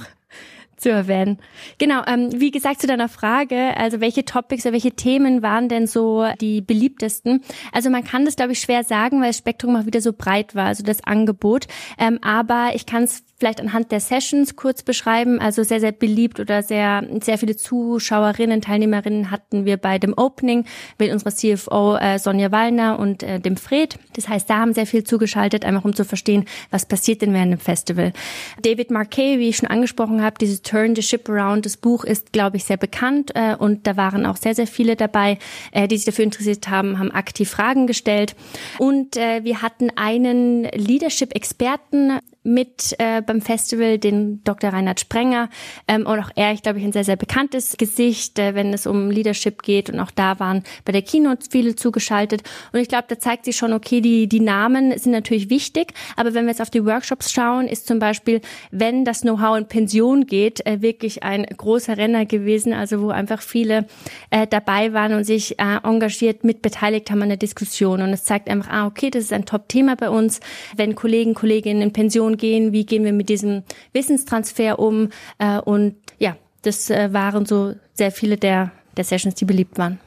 zu 0.80 0.90
erwähnen. 0.90 1.38
Genau, 1.78 2.02
ähm, 2.06 2.28
wie 2.32 2.50
gesagt 2.50 2.80
zu 2.80 2.86
deiner 2.86 3.08
Frage, 3.08 3.76
also 3.76 4.00
welche 4.00 4.24
Topics 4.24 4.64
oder 4.64 4.72
welche 4.72 4.92
Themen 4.92 5.42
waren 5.42 5.68
denn 5.68 5.86
so 5.86 6.26
die 6.40 6.60
beliebtesten? 6.60 7.42
Also 7.72 7.90
man 7.90 8.04
kann 8.04 8.24
das, 8.24 8.36
glaube 8.36 8.52
ich, 8.52 8.60
schwer 8.60 8.82
sagen, 8.82 9.20
weil 9.20 9.28
das 9.28 9.38
Spektrum 9.38 9.76
auch 9.76 9.86
wieder 9.86 10.00
so 10.00 10.12
breit 10.12 10.54
war, 10.54 10.66
also 10.66 10.82
das 10.82 11.04
Angebot. 11.04 11.66
Ähm, 11.98 12.18
aber 12.22 12.70
ich 12.74 12.86
kann 12.86 13.04
es 13.04 13.24
vielleicht 13.40 13.60
anhand 13.60 13.90
der 13.90 14.00
Sessions 14.00 14.54
kurz 14.54 14.82
beschreiben. 14.82 15.40
Also 15.40 15.62
sehr, 15.62 15.80
sehr 15.80 15.92
beliebt 15.92 16.38
oder 16.38 16.62
sehr, 16.62 17.02
sehr 17.22 17.38
viele 17.38 17.56
Zuschauerinnen, 17.56 18.60
Teilnehmerinnen 18.60 19.30
hatten 19.30 19.64
wir 19.64 19.78
bei 19.78 19.98
dem 19.98 20.12
Opening 20.16 20.66
mit 20.98 21.10
unserer 21.10 21.34
CFO 21.34 21.96
äh, 21.96 22.18
Sonja 22.18 22.52
Wallner 22.52 22.98
und 22.98 23.22
äh, 23.22 23.40
dem 23.40 23.56
Fred. 23.56 23.98
Das 24.14 24.28
heißt, 24.28 24.48
da 24.48 24.58
haben 24.58 24.74
sehr 24.74 24.86
viel 24.86 25.04
zugeschaltet, 25.04 25.64
einfach 25.64 25.84
um 25.84 25.94
zu 25.94 26.04
verstehen, 26.04 26.44
was 26.70 26.84
passiert 26.84 27.22
denn 27.22 27.32
während 27.32 27.52
dem 27.52 27.58
Festival. 27.58 28.12
David 28.62 28.90
Marquet, 28.90 29.38
wie 29.38 29.48
ich 29.48 29.56
schon 29.56 29.70
angesprochen 29.70 30.22
habe, 30.22 30.36
dieses 30.38 30.60
Turn 30.60 30.94
the 30.94 31.02
Ship 31.02 31.26
Around, 31.28 31.64
das 31.64 31.78
Buch 31.78 32.04
ist, 32.04 32.32
glaube 32.32 32.58
ich, 32.58 32.64
sehr 32.64 32.76
bekannt 32.76 33.30
äh, 33.34 33.56
und 33.56 33.86
da 33.86 33.96
waren 33.96 34.26
auch 34.26 34.36
sehr, 34.36 34.54
sehr 34.54 34.66
viele 34.66 34.96
dabei, 34.96 35.38
äh, 35.72 35.88
die 35.88 35.96
sich 35.96 36.04
dafür 36.04 36.24
interessiert 36.24 36.68
haben, 36.68 36.98
haben 36.98 37.10
aktiv 37.10 37.48
Fragen 37.48 37.86
gestellt. 37.86 38.36
Und 38.78 39.16
äh, 39.16 39.44
wir 39.44 39.62
hatten 39.62 39.90
einen 39.96 40.64
Leadership-Experten 40.64 42.18
mit 42.42 42.94
äh, 42.98 43.20
beim 43.20 43.42
Festival, 43.42 43.98
den 43.98 44.42
Dr. 44.44 44.70
Reinhard 44.70 44.98
Sprenger. 44.98 45.50
Ähm, 45.86 46.06
und 46.06 46.18
auch 46.18 46.30
er, 46.36 46.52
ich 46.52 46.62
glaube 46.62 46.78
ich, 46.78 46.84
ein 46.84 46.92
sehr, 46.92 47.04
sehr 47.04 47.16
bekanntes 47.16 47.76
Gesicht, 47.76 48.38
äh, 48.38 48.54
wenn 48.54 48.72
es 48.72 48.86
um 48.86 49.10
Leadership 49.10 49.62
geht. 49.62 49.90
Und 49.90 50.00
auch 50.00 50.10
da 50.10 50.40
waren 50.40 50.62
bei 50.84 50.92
der 50.92 51.02
Keynote 51.02 51.46
viele 51.50 51.76
zugeschaltet. 51.76 52.42
Und 52.72 52.80
ich 52.80 52.88
glaube, 52.88 53.04
da 53.08 53.18
zeigt 53.18 53.44
sich 53.44 53.56
schon, 53.56 53.74
okay, 53.74 54.00
die, 54.00 54.26
die 54.26 54.40
Namen 54.40 54.96
sind 54.98 55.12
natürlich 55.12 55.50
wichtig. 55.50 55.92
Aber 56.16 56.32
wenn 56.32 56.46
wir 56.46 56.50
jetzt 56.50 56.62
auf 56.62 56.70
die 56.70 56.84
Workshops 56.84 57.30
schauen, 57.30 57.68
ist 57.68 57.86
zum 57.86 57.98
Beispiel, 57.98 58.40
wenn 58.70 59.04
das 59.04 59.20
Know-how 59.20 59.58
in 59.58 59.66
Pension 59.66 60.26
geht, 60.26 60.64
äh, 60.66 60.80
wirklich 60.80 61.22
ein 61.22 61.44
großer 61.44 61.98
Renner 61.98 62.24
gewesen. 62.24 62.72
Also 62.72 63.02
wo 63.02 63.10
einfach 63.10 63.42
viele 63.42 63.86
äh, 64.30 64.46
dabei 64.46 64.94
waren 64.94 65.12
und 65.12 65.24
sich 65.24 65.58
äh, 65.58 65.78
engagiert 65.82 66.42
mit 66.42 66.62
beteiligt 66.62 67.10
haben 67.10 67.20
an 67.20 67.28
der 67.28 67.36
Diskussion. 67.36 68.00
Und 68.00 68.14
es 68.14 68.24
zeigt 68.24 68.48
einfach, 68.48 68.70
ah, 68.70 68.86
okay, 68.86 69.10
das 69.10 69.24
ist 69.24 69.32
ein 69.34 69.44
Top-Thema 69.44 69.96
bei 69.96 70.08
uns. 70.08 70.40
Wenn 70.74 70.94
Kollegen, 70.94 71.34
Kolleginnen 71.34 71.82
in 71.82 71.92
Pension 71.92 72.29
gehen, 72.36 72.72
wie 72.72 72.86
gehen 72.86 73.04
wir 73.04 73.12
mit 73.12 73.28
diesem 73.28 73.62
Wissenstransfer 73.92 74.78
um? 74.78 75.10
Äh, 75.38 75.58
und 75.60 75.96
ja, 76.18 76.36
das 76.62 76.90
äh, 76.90 77.12
waren 77.12 77.46
so 77.46 77.74
sehr 77.94 78.12
viele 78.12 78.36
der, 78.36 78.72
der 78.96 79.04
Sessions, 79.04 79.34
die 79.34 79.44
beliebt 79.44 79.78
waren. 79.78 79.98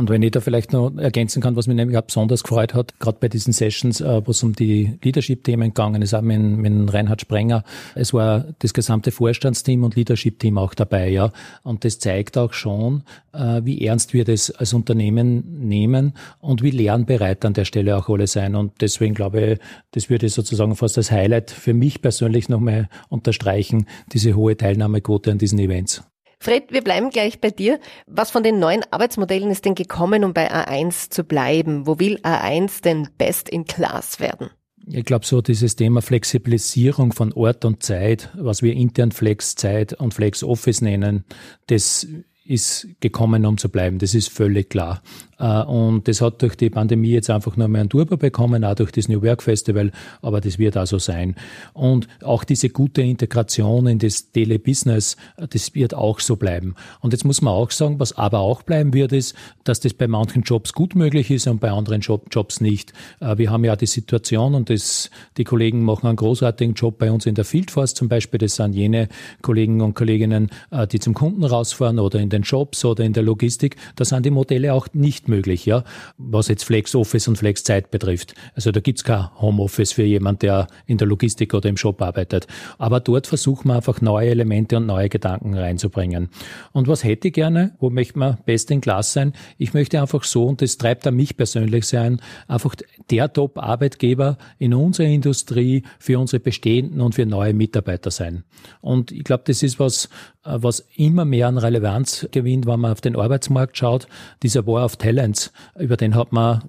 Und 0.00 0.08
wenn 0.08 0.22
ich 0.22 0.30
da 0.30 0.40
vielleicht 0.40 0.72
noch 0.72 0.96
ergänzen 0.96 1.42
kann, 1.42 1.56
was 1.56 1.66
mich 1.66 1.76
nämlich 1.76 1.98
auch 1.98 2.02
besonders 2.02 2.42
gefreut 2.42 2.72
hat, 2.72 2.98
gerade 3.00 3.18
bei 3.20 3.28
diesen 3.28 3.52
Sessions, 3.52 4.00
äh, 4.00 4.26
wo 4.26 4.30
es 4.30 4.42
um 4.42 4.54
die 4.54 4.98
Leadership-Themen 5.02 5.74
gegangen 5.74 6.00
ist, 6.00 6.14
auch 6.14 6.22
mit, 6.22 6.40
mit 6.40 6.90
Reinhard 6.94 7.20
Sprenger, 7.20 7.64
es 7.94 8.14
war 8.14 8.46
das 8.60 8.72
gesamte 8.72 9.10
Vorstandsteam 9.10 9.84
und 9.84 9.96
Leadership-Team 9.96 10.56
auch 10.56 10.72
dabei, 10.72 11.10
ja. 11.10 11.32
Und 11.64 11.84
das 11.84 11.98
zeigt 11.98 12.38
auch 12.38 12.54
schon, 12.54 13.02
äh, 13.34 13.60
wie 13.62 13.84
ernst 13.84 14.14
wir 14.14 14.24
das 14.24 14.50
als 14.50 14.72
Unternehmen 14.72 15.68
nehmen 15.68 16.14
und 16.40 16.62
wie 16.62 16.70
lernbereit 16.70 17.44
an 17.44 17.52
der 17.52 17.66
Stelle 17.66 17.98
auch 17.98 18.08
alle 18.08 18.26
sein. 18.26 18.54
Und 18.54 18.80
deswegen 18.80 19.12
glaube 19.12 19.42
ich, 19.42 19.58
das 19.90 20.08
würde 20.08 20.30
sozusagen 20.30 20.76
fast 20.76 20.96
als 20.96 21.10
Highlight 21.10 21.50
für 21.50 21.74
mich 21.74 22.00
persönlich 22.00 22.48
nochmal 22.48 22.88
unterstreichen, 23.10 23.84
diese 24.14 24.34
hohe 24.34 24.56
Teilnahmequote 24.56 25.30
an 25.30 25.36
diesen 25.36 25.58
Events. 25.58 26.02
Fred, 26.42 26.72
wir 26.72 26.82
bleiben 26.82 27.10
gleich 27.10 27.38
bei 27.38 27.50
dir. 27.50 27.78
Was 28.06 28.30
von 28.30 28.42
den 28.42 28.58
neuen 28.58 28.82
Arbeitsmodellen 28.90 29.50
ist 29.50 29.66
denn 29.66 29.74
gekommen, 29.74 30.24
um 30.24 30.32
bei 30.32 30.50
A1 30.50 31.10
zu 31.10 31.22
bleiben? 31.22 31.86
Wo 31.86 31.98
will 31.98 32.18
A1 32.22 32.82
denn 32.82 33.08
best 33.18 33.50
in 33.50 33.66
class 33.66 34.20
werden? 34.20 34.48
Ich 34.86 35.04
glaube, 35.04 35.26
so 35.26 35.42
dieses 35.42 35.76
Thema 35.76 36.00
Flexibilisierung 36.00 37.12
von 37.12 37.34
Ort 37.34 37.66
und 37.66 37.82
Zeit, 37.82 38.30
was 38.34 38.62
wir 38.62 38.72
intern 38.72 39.12
Flex-Zeit 39.12 39.92
und 39.92 40.14
Flex-Office 40.14 40.80
nennen, 40.80 41.24
das 41.66 42.06
ist 42.50 42.88
gekommen, 42.98 43.46
um 43.46 43.58
zu 43.58 43.68
bleiben. 43.68 43.98
Das 43.98 44.14
ist 44.14 44.28
völlig 44.28 44.70
klar. 44.70 45.02
Äh, 45.40 45.62
und 45.62 46.06
das 46.06 46.20
hat 46.20 46.42
durch 46.42 46.56
die 46.56 46.70
Pandemie 46.70 47.10
jetzt 47.10 47.30
einfach 47.30 47.56
nur 47.56 47.68
mehr 47.68 47.80
einen 47.80 47.90
Turbo 47.90 48.16
bekommen, 48.16 48.64
auch 48.64 48.74
durch 48.74 48.92
das 48.92 49.08
New 49.08 49.22
Work 49.22 49.42
Festival, 49.42 49.90
aber 50.20 50.40
das 50.40 50.58
wird 50.58 50.76
also 50.76 50.98
sein. 50.98 51.34
Und 51.72 52.06
auch 52.22 52.44
diese 52.44 52.68
gute 52.68 53.02
Integration 53.02 53.86
in 53.86 53.98
das 53.98 54.30
Telebusiness, 54.32 55.16
äh, 55.36 55.48
das 55.48 55.74
wird 55.74 55.94
auch 55.94 56.20
so 56.20 56.36
bleiben. 56.36 56.74
Und 57.00 57.12
jetzt 57.12 57.24
muss 57.24 57.40
man 57.40 57.54
auch 57.54 57.70
sagen, 57.70 57.98
was 57.98 58.16
aber 58.16 58.40
auch 58.40 58.62
bleiben 58.62 58.92
wird, 58.92 59.12
ist, 59.12 59.34
dass 59.64 59.80
das 59.80 59.94
bei 59.94 60.06
manchen 60.06 60.42
Jobs 60.42 60.72
gut 60.72 60.94
möglich 60.94 61.30
ist 61.30 61.46
und 61.46 61.60
bei 61.60 61.70
anderen 61.70 62.00
Job, 62.00 62.26
Jobs 62.30 62.60
nicht. 62.60 62.92
Äh, 63.20 63.38
wir 63.38 63.50
haben 63.50 63.64
ja 63.64 63.76
die 63.76 63.86
Situation 63.86 64.54
und 64.54 64.70
das, 64.70 65.10
die 65.36 65.44
Kollegen 65.44 65.84
machen 65.84 66.06
einen 66.06 66.16
großartigen 66.16 66.74
Job 66.74 66.98
bei 66.98 67.10
uns 67.10 67.26
in 67.26 67.34
der 67.34 67.44
Fieldforce 67.44 67.94
zum 67.94 68.08
Beispiel. 68.08 68.38
Das 68.38 68.56
sind 68.56 68.74
jene 68.74 69.08
Kollegen 69.40 69.80
und 69.80 69.94
Kolleginnen, 69.94 70.50
die 70.92 70.98
zum 70.98 71.14
Kunden 71.14 71.44
rausfahren 71.44 71.98
oder 71.98 72.18
in 72.18 72.28
den 72.28 72.39
Shops 72.44 72.84
oder 72.84 73.04
in 73.04 73.12
der 73.12 73.22
Logistik. 73.22 73.76
Da 73.96 74.04
sind 74.04 74.26
die 74.26 74.30
Modelle 74.30 74.74
auch 74.74 74.88
nicht 74.92 75.28
möglich, 75.28 75.66
ja, 75.66 75.84
was 76.18 76.48
jetzt 76.48 76.64
Flex 76.64 76.94
Office 76.94 77.28
und 77.28 77.36
Flex 77.36 77.64
Zeit 77.64 77.90
betrifft. 77.90 78.34
Also 78.54 78.70
da 78.72 78.80
gibt's 78.80 79.04
kein 79.04 79.28
Homeoffice 79.40 79.92
für 79.92 80.02
jemand, 80.02 80.42
der 80.42 80.66
in 80.86 80.98
der 80.98 81.06
Logistik 81.08 81.54
oder 81.54 81.68
im 81.68 81.76
Shop 81.76 82.00
arbeitet. 82.02 82.46
Aber 82.78 83.00
dort 83.00 83.26
versuchen 83.26 83.68
wir 83.68 83.76
einfach 83.76 84.00
neue 84.00 84.30
Elemente 84.30 84.76
und 84.76 84.86
neue 84.86 85.08
Gedanken 85.08 85.54
reinzubringen. 85.54 86.28
Und 86.72 86.88
was 86.88 87.04
hätte 87.04 87.28
ich 87.28 87.34
gerne? 87.34 87.76
Wo 87.78 87.90
möchte 87.90 88.18
man 88.18 88.38
best 88.44 88.70
in 88.70 88.80
Class 88.80 89.12
sein? 89.12 89.32
Ich 89.58 89.74
möchte 89.74 90.00
einfach 90.00 90.24
so, 90.24 90.46
und 90.46 90.62
das 90.62 90.78
treibt 90.78 91.06
da 91.06 91.10
mich 91.10 91.36
persönlich 91.36 91.86
sein, 91.86 92.20
einfach 92.48 92.74
der 93.10 93.32
Top-Arbeitgeber 93.32 94.36
in 94.58 94.74
unserer 94.74 95.06
Industrie 95.06 95.84
für 95.98 96.18
unsere 96.18 96.40
bestehenden 96.40 97.00
und 97.00 97.14
für 97.14 97.26
neue 97.26 97.54
Mitarbeiter 97.54 98.10
sein. 98.10 98.44
Und 98.80 99.12
ich 99.12 99.24
glaube, 99.24 99.44
das 99.46 99.62
ist 99.62 99.78
was, 99.80 100.06
äh, 100.44 100.58
was 100.60 100.86
immer 100.96 101.24
mehr 101.24 101.48
an 101.48 101.58
Relevanz 101.58 102.28
gewinnt, 102.30 102.66
wenn 102.66 102.80
man 102.80 102.92
auf 102.92 103.00
den 103.00 103.16
Arbeitsmarkt 103.16 103.76
schaut. 103.76 104.06
Dieser 104.42 104.66
War 104.66 104.84
of 104.84 104.96
Talents, 104.96 105.52
über 105.78 105.96
den 105.96 106.14
hat 106.14 106.32
man 106.32 106.68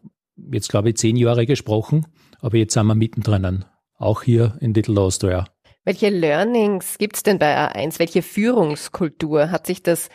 jetzt, 0.52 0.70
glaube 0.70 0.90
ich, 0.90 0.98
zehn 0.98 1.16
Jahre 1.18 1.46
gesprochen, 1.46 2.06
aber 2.40 2.58
jetzt 2.58 2.74
sind 2.74 2.88
wir 2.88 2.96
mittendrin, 2.96 3.66
auch 3.98 4.24
hier 4.24 4.58
in 4.60 4.74
Little 4.74 5.00
Austria. 5.00 5.46
Welche 5.84 6.10
Learnings 6.10 6.98
gibt 6.98 7.16
es 7.16 7.24
denn 7.24 7.40
bei 7.40 7.58
A1? 7.58 7.98
Welche 7.98 8.22
Führungskultur 8.22 9.50
hat 9.50 9.66
sich 9.66 9.82
das 9.82 10.10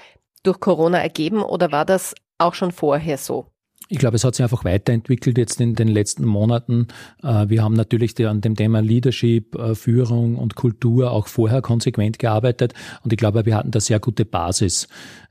durch 0.45 0.61
Corona 0.61 0.99
ergeben 0.99 1.43
oder 1.43 1.73
war 1.73 1.85
das 1.85 2.15
auch 2.39 2.55
schon 2.55 2.71
vorher 2.71 3.19
so? 3.19 3.47
Ich 3.89 3.99
glaube, 3.99 4.17
es 4.17 4.25
hat 4.25 4.35
sich 4.35 4.43
einfach 4.43 4.65
weiterentwickelt 4.65 5.39
jetzt 5.39 5.61
in 5.61 5.77
den 5.77 5.87
letzten 5.87 6.25
Monaten. 6.25 6.89
Äh, 7.23 7.49
wir 7.49 7.63
haben 7.63 7.75
natürlich 7.75 8.15
an 8.27 8.41
dem 8.41 8.57
Thema 8.57 8.81
Leadership, 8.81 9.55
äh, 9.55 9.77
Führung 9.77 10.35
und 10.35 10.57
Kultur 10.57 11.13
auch 11.13 11.29
vorher 11.29 11.63
konsequent 11.63 12.19
gearbeitet 12.19 12.75
und 13.05 13.13
ich 13.13 13.17
glaube, 13.17 13.47
wir 13.47 13.55
hatten 13.55 13.71
da 13.71 13.79
sehr 13.79 14.01
gute 14.01 14.25
Basis. 14.25 14.89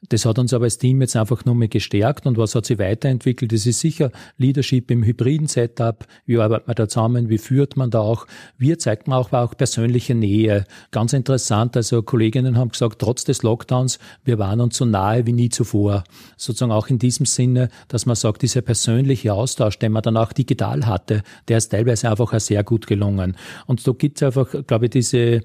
Das 0.07 0.25
hat 0.25 0.39
uns 0.39 0.53
aber 0.53 0.65
als 0.65 0.77
Team 0.77 1.01
jetzt 1.01 1.17
einfach 1.17 1.43
nur 1.43 1.55
mehr 1.55 1.67
gestärkt 1.67 2.25
und 2.27 2.37
was 2.37 2.55
hat 2.55 2.65
sich 2.65 2.79
weiterentwickelt? 2.79 3.51
Das 3.51 3.65
ist 3.65 3.79
sicher 3.81 4.11
Leadership 4.37 4.89
im 4.89 5.03
hybriden 5.03 5.47
Setup. 5.47 6.05
Wie 6.25 6.37
arbeitet 6.37 6.67
man 6.67 6.75
da 6.75 6.87
zusammen? 6.87 7.27
Wie 7.27 7.37
führt 7.37 7.75
man 7.75 7.89
da 7.89 7.99
auch? 7.99 8.25
Wie 8.57 8.77
zeigt 8.77 9.07
man 9.07 9.19
auch, 9.19 9.33
auch 9.33 9.57
persönliche 9.57 10.15
Nähe? 10.15 10.63
Ganz 10.91 11.11
interessant. 11.11 11.75
Also 11.75 12.03
Kolleginnen 12.03 12.57
haben 12.57 12.69
gesagt, 12.69 12.99
trotz 12.99 13.25
des 13.25 13.43
Lockdowns, 13.43 13.99
wir 14.23 14.39
waren 14.39 14.61
uns 14.61 14.77
so 14.77 14.85
nahe 14.85 15.25
wie 15.25 15.33
nie 15.33 15.49
zuvor. 15.49 16.03
Sozusagen 16.37 16.71
auch 16.71 16.87
in 16.87 16.99
diesem 16.99 17.25
Sinne, 17.25 17.69
dass 17.87 18.05
man 18.05 18.15
sagt, 18.15 18.44
dieser 18.45 18.61
persönliche 18.61 19.33
Austausch, 19.33 19.79
den 19.79 19.91
man 19.91 20.03
dann 20.03 20.17
auch 20.17 20.31
digital 20.33 20.85
hatte, 20.85 21.23
der 21.47 21.57
ist 21.57 21.69
teilweise 21.69 22.09
einfach 22.09 22.31
auch 22.33 22.39
sehr 22.39 22.63
gut 22.63 22.87
gelungen. 22.87 23.35
Und 23.65 23.81
so 23.81 23.93
gibt 23.93 24.17
es 24.17 24.23
einfach, 24.23 24.47
glaube 24.67 24.85
ich, 24.85 24.91
diese 24.91 25.41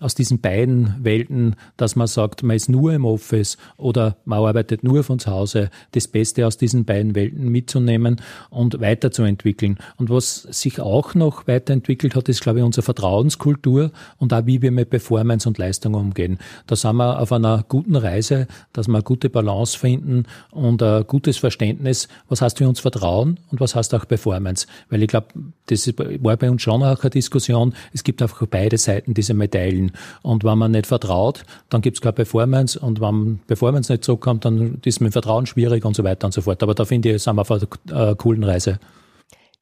aus 0.00 0.14
diesen 0.14 0.40
beiden 0.40 0.94
Welten, 1.00 1.54
dass 1.76 1.94
man 1.94 2.08
sagt, 2.08 2.42
man 2.42 2.56
ist 2.56 2.68
nur 2.68 2.92
im 2.92 3.04
Office 3.04 3.56
oder 3.76 4.16
man 4.24 4.40
arbeitet 4.40 4.82
nur 4.82 5.04
von 5.04 5.18
zu 5.18 5.30
Hause, 5.30 5.70
das 5.92 6.08
Beste 6.08 6.46
aus 6.46 6.56
diesen 6.56 6.84
beiden 6.84 7.14
Welten 7.14 7.48
mitzunehmen 7.48 8.20
und 8.50 8.80
weiterzuentwickeln. 8.80 9.78
Und 9.96 10.10
was 10.10 10.42
sich 10.42 10.80
auch 10.80 11.14
noch 11.14 11.46
weiterentwickelt 11.46 12.16
hat, 12.16 12.28
ist, 12.28 12.40
glaube 12.40 12.58
ich, 12.58 12.64
unsere 12.64 12.82
Vertrauenskultur 12.82 13.92
und 14.18 14.32
auch, 14.32 14.46
wie 14.46 14.62
wir 14.62 14.72
mit 14.72 14.90
Performance 14.90 15.48
und 15.48 15.58
Leistung 15.58 15.94
umgehen. 15.94 16.38
Da 16.66 16.74
sind 16.74 16.96
wir 16.96 17.20
auf 17.20 17.30
einer 17.30 17.64
guten 17.68 17.94
Reise, 17.94 18.48
dass 18.72 18.88
wir 18.88 18.94
eine 18.94 19.04
gute 19.04 19.30
Balance 19.30 19.78
finden 19.78 20.24
und 20.50 20.82
ein 20.82 21.06
gutes 21.06 21.36
Verständnis, 21.38 22.08
was 22.28 22.42
heißt 22.42 22.58
für 22.58 22.68
uns 22.68 22.80
Vertrauen 22.80 23.38
und 23.52 23.60
was 23.60 23.76
heißt 23.76 23.94
auch 23.94 24.08
Performance. 24.08 24.66
Weil 24.90 25.02
ich 25.02 25.08
glaube, 25.08 25.28
das 25.66 25.86
war 25.86 26.36
bei 26.36 26.50
uns 26.50 26.62
schon 26.62 26.82
auch 26.82 27.00
eine 27.00 27.10
Diskussion. 27.10 27.74
Es 27.92 28.02
gibt 28.02 28.20
einfach 28.20 28.44
beide 28.48 28.76
Seiten 28.76 29.14
dieser 29.14 29.34
Medaillen 29.34 29.83
spielen. 29.88 29.92
Und 30.22 30.44
wenn 30.44 30.58
man 30.58 30.72
nicht 30.72 30.86
vertraut, 30.86 31.44
dann 31.68 31.80
gibt 31.80 31.96
es 31.96 32.00
keine 32.00 32.12
Performance 32.12 32.78
und 32.78 33.00
wenn 33.00 33.40
Performance 33.46 33.92
nicht 33.92 34.04
zurückkommt, 34.04 34.44
dann 34.44 34.80
ist 34.84 35.00
mit 35.00 35.12
Vertrauen 35.12 35.46
schwierig 35.46 35.84
und 35.84 35.96
so 35.96 36.04
weiter 36.04 36.26
und 36.26 36.32
so 36.32 36.42
fort. 36.42 36.62
Aber 36.62 36.74
da 36.74 36.84
finde 36.84 37.14
ich, 37.14 37.22
sind 37.22 37.36
wir 37.36 37.42
auf 37.42 37.50
einer 37.50 38.10
äh, 38.10 38.14
coolen 38.16 38.44
Reise. 38.44 38.78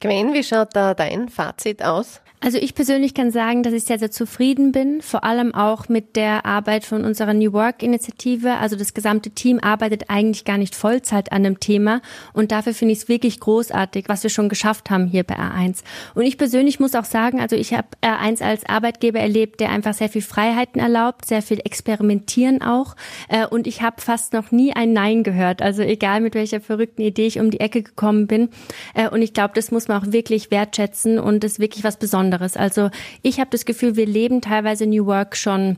Gwen, 0.00 0.34
wie 0.34 0.42
schaut 0.42 0.74
da 0.74 0.94
dein 0.94 1.28
Fazit 1.28 1.84
aus? 1.84 2.20
Also 2.44 2.58
ich 2.58 2.74
persönlich 2.74 3.14
kann 3.14 3.30
sagen, 3.30 3.62
dass 3.62 3.72
ich 3.72 3.84
sehr, 3.84 4.00
sehr 4.00 4.10
zufrieden 4.10 4.72
bin, 4.72 5.00
vor 5.00 5.22
allem 5.22 5.54
auch 5.54 5.88
mit 5.88 6.16
der 6.16 6.44
Arbeit 6.44 6.84
von 6.84 7.04
unserer 7.04 7.34
New 7.34 7.52
Work-Initiative. 7.52 8.56
Also 8.56 8.74
das 8.74 8.94
gesamte 8.94 9.30
Team 9.30 9.60
arbeitet 9.62 10.06
eigentlich 10.10 10.44
gar 10.44 10.58
nicht 10.58 10.74
Vollzeit 10.74 11.30
an 11.30 11.44
dem 11.44 11.60
Thema 11.60 12.02
und 12.32 12.50
dafür 12.50 12.74
finde 12.74 12.94
ich 12.94 12.98
es 12.98 13.08
wirklich 13.08 13.38
großartig, 13.38 14.06
was 14.08 14.24
wir 14.24 14.30
schon 14.30 14.48
geschafft 14.48 14.90
haben 14.90 15.06
hier 15.06 15.22
bei 15.22 15.36
R1. 15.36 15.84
Und 16.16 16.24
ich 16.24 16.36
persönlich 16.36 16.80
muss 16.80 16.96
auch 16.96 17.04
sagen, 17.04 17.40
also 17.40 17.54
ich 17.54 17.74
habe 17.74 17.86
R1 18.02 18.42
als 18.42 18.66
Arbeitgeber 18.68 19.20
erlebt, 19.20 19.60
der 19.60 19.70
einfach 19.70 19.94
sehr 19.94 20.08
viel 20.08 20.22
Freiheiten 20.22 20.80
erlaubt, 20.80 21.26
sehr 21.26 21.42
viel 21.42 21.60
Experimentieren 21.64 22.60
auch 22.60 22.96
äh, 23.28 23.46
und 23.46 23.68
ich 23.68 23.82
habe 23.82 24.00
fast 24.00 24.32
noch 24.32 24.50
nie 24.50 24.72
ein 24.72 24.92
Nein 24.92 25.22
gehört. 25.22 25.62
Also 25.62 25.82
egal 25.82 26.20
mit 26.20 26.34
welcher 26.34 26.60
verrückten 26.60 27.02
Idee 27.02 27.28
ich 27.28 27.38
um 27.38 27.52
die 27.52 27.60
Ecke 27.60 27.84
gekommen 27.84 28.26
bin 28.26 28.48
äh, 28.94 29.08
und 29.08 29.22
ich 29.22 29.32
glaube, 29.32 29.54
das 29.54 29.70
muss 29.70 29.86
man 29.86 30.02
auch 30.02 30.12
wirklich 30.12 30.50
wertschätzen 30.50 31.20
und 31.20 31.44
ist 31.44 31.60
wirklich 31.60 31.84
was 31.84 31.98
Besonderes 31.98 32.31
anderes. 32.32 32.56
Also 32.56 32.90
ich 33.22 33.40
habe 33.40 33.50
das 33.50 33.64
Gefühl, 33.64 33.96
wir 33.96 34.06
leben 34.06 34.40
teilweise 34.40 34.86
New 34.86 35.06
Work 35.06 35.36
schon 35.36 35.76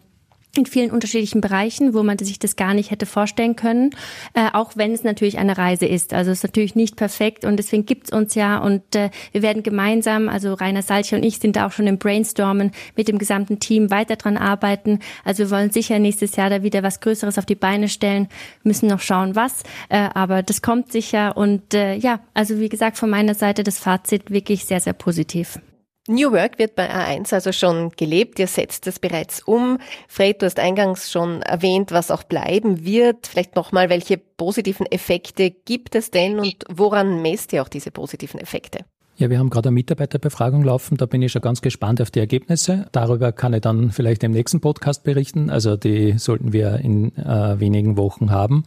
in 0.56 0.66
vielen 0.66 0.92
unterschiedlichen 0.92 1.40
Bereichen, 1.40 1.94
wo 1.94 2.04
man 2.04 2.16
sich 2.16 2.38
das 2.38 2.54
gar 2.54 2.74
nicht 2.74 2.92
hätte 2.92 3.06
vorstellen 3.06 3.56
können, 3.56 3.90
äh, 4.34 4.50
auch 4.52 4.76
wenn 4.76 4.92
es 4.92 5.02
natürlich 5.02 5.38
eine 5.38 5.58
Reise 5.58 5.84
ist. 5.84 6.14
Also 6.14 6.30
es 6.30 6.38
ist 6.38 6.44
natürlich 6.44 6.76
nicht 6.76 6.94
perfekt 6.94 7.44
und 7.44 7.56
deswegen 7.56 7.86
gibt's 7.86 8.12
uns 8.12 8.36
ja 8.36 8.58
und 8.58 8.94
äh, 8.94 9.10
wir 9.32 9.42
werden 9.42 9.64
gemeinsam, 9.64 10.28
also 10.28 10.54
Rainer 10.54 10.82
Salche 10.82 11.16
und 11.16 11.24
ich 11.24 11.40
sind 11.40 11.56
da 11.56 11.66
auch 11.66 11.72
schon 11.72 11.88
im 11.88 11.98
Brainstormen 11.98 12.70
mit 12.94 13.08
dem 13.08 13.18
gesamten 13.18 13.58
Team 13.58 13.90
weiter 13.90 14.14
dran 14.14 14.36
arbeiten. 14.36 15.00
Also 15.24 15.42
wir 15.42 15.50
wollen 15.50 15.72
sicher 15.72 15.98
nächstes 15.98 16.36
Jahr 16.36 16.50
da 16.50 16.62
wieder 16.62 16.84
was 16.84 17.00
Größeres 17.00 17.36
auf 17.36 17.46
die 17.46 17.56
Beine 17.56 17.88
stellen, 17.88 18.28
müssen 18.62 18.88
noch 18.88 19.00
schauen 19.00 19.34
was, 19.34 19.64
äh, 19.88 20.08
aber 20.14 20.44
das 20.44 20.62
kommt 20.62 20.92
sicher 20.92 21.36
und 21.36 21.74
äh, 21.74 21.96
ja, 21.96 22.20
also 22.32 22.60
wie 22.60 22.68
gesagt 22.68 22.96
von 22.96 23.10
meiner 23.10 23.34
Seite 23.34 23.64
das 23.64 23.80
Fazit 23.80 24.30
wirklich 24.30 24.66
sehr, 24.66 24.78
sehr 24.78 24.92
positiv. 24.92 25.58
New 26.06 26.32
Work 26.32 26.58
wird 26.58 26.74
bei 26.74 26.90
A1 26.90 27.32
also 27.32 27.50
schon 27.50 27.90
gelebt. 27.96 28.38
Ihr 28.38 28.46
setzt 28.46 28.86
es 28.86 28.98
bereits 28.98 29.40
um. 29.40 29.78
Fred, 30.06 30.42
du 30.42 30.46
hast 30.46 30.58
eingangs 30.58 31.10
schon 31.10 31.40
erwähnt, 31.40 31.92
was 31.92 32.10
auch 32.10 32.24
bleiben 32.24 32.84
wird. 32.84 33.26
Vielleicht 33.26 33.56
nochmal, 33.56 33.88
welche 33.88 34.18
positiven 34.18 34.84
Effekte 34.84 35.50
gibt 35.50 35.94
es 35.94 36.10
denn 36.10 36.38
und 36.38 36.64
woran 36.68 37.22
messt 37.22 37.54
ihr 37.54 37.62
auch 37.62 37.68
diese 37.68 37.90
positiven 37.90 38.38
Effekte? 38.38 38.84
Ja, 39.16 39.30
wir 39.30 39.38
haben 39.38 39.48
gerade 39.48 39.68
eine 39.68 39.74
Mitarbeiterbefragung 39.74 40.64
laufen. 40.64 40.96
Da 40.96 41.06
bin 41.06 41.22
ich 41.22 41.30
schon 41.30 41.40
ganz 41.40 41.62
gespannt 41.62 42.02
auf 42.02 42.10
die 42.10 42.18
Ergebnisse. 42.18 42.86
Darüber 42.90 43.30
kann 43.30 43.54
ich 43.54 43.60
dann 43.60 43.92
vielleicht 43.92 44.24
im 44.24 44.32
nächsten 44.32 44.60
Podcast 44.60 45.04
berichten. 45.04 45.50
Also 45.50 45.76
die 45.76 46.18
sollten 46.18 46.52
wir 46.52 46.78
in 46.80 47.16
äh, 47.16 47.60
wenigen 47.60 47.96
Wochen 47.96 48.32
haben. 48.32 48.64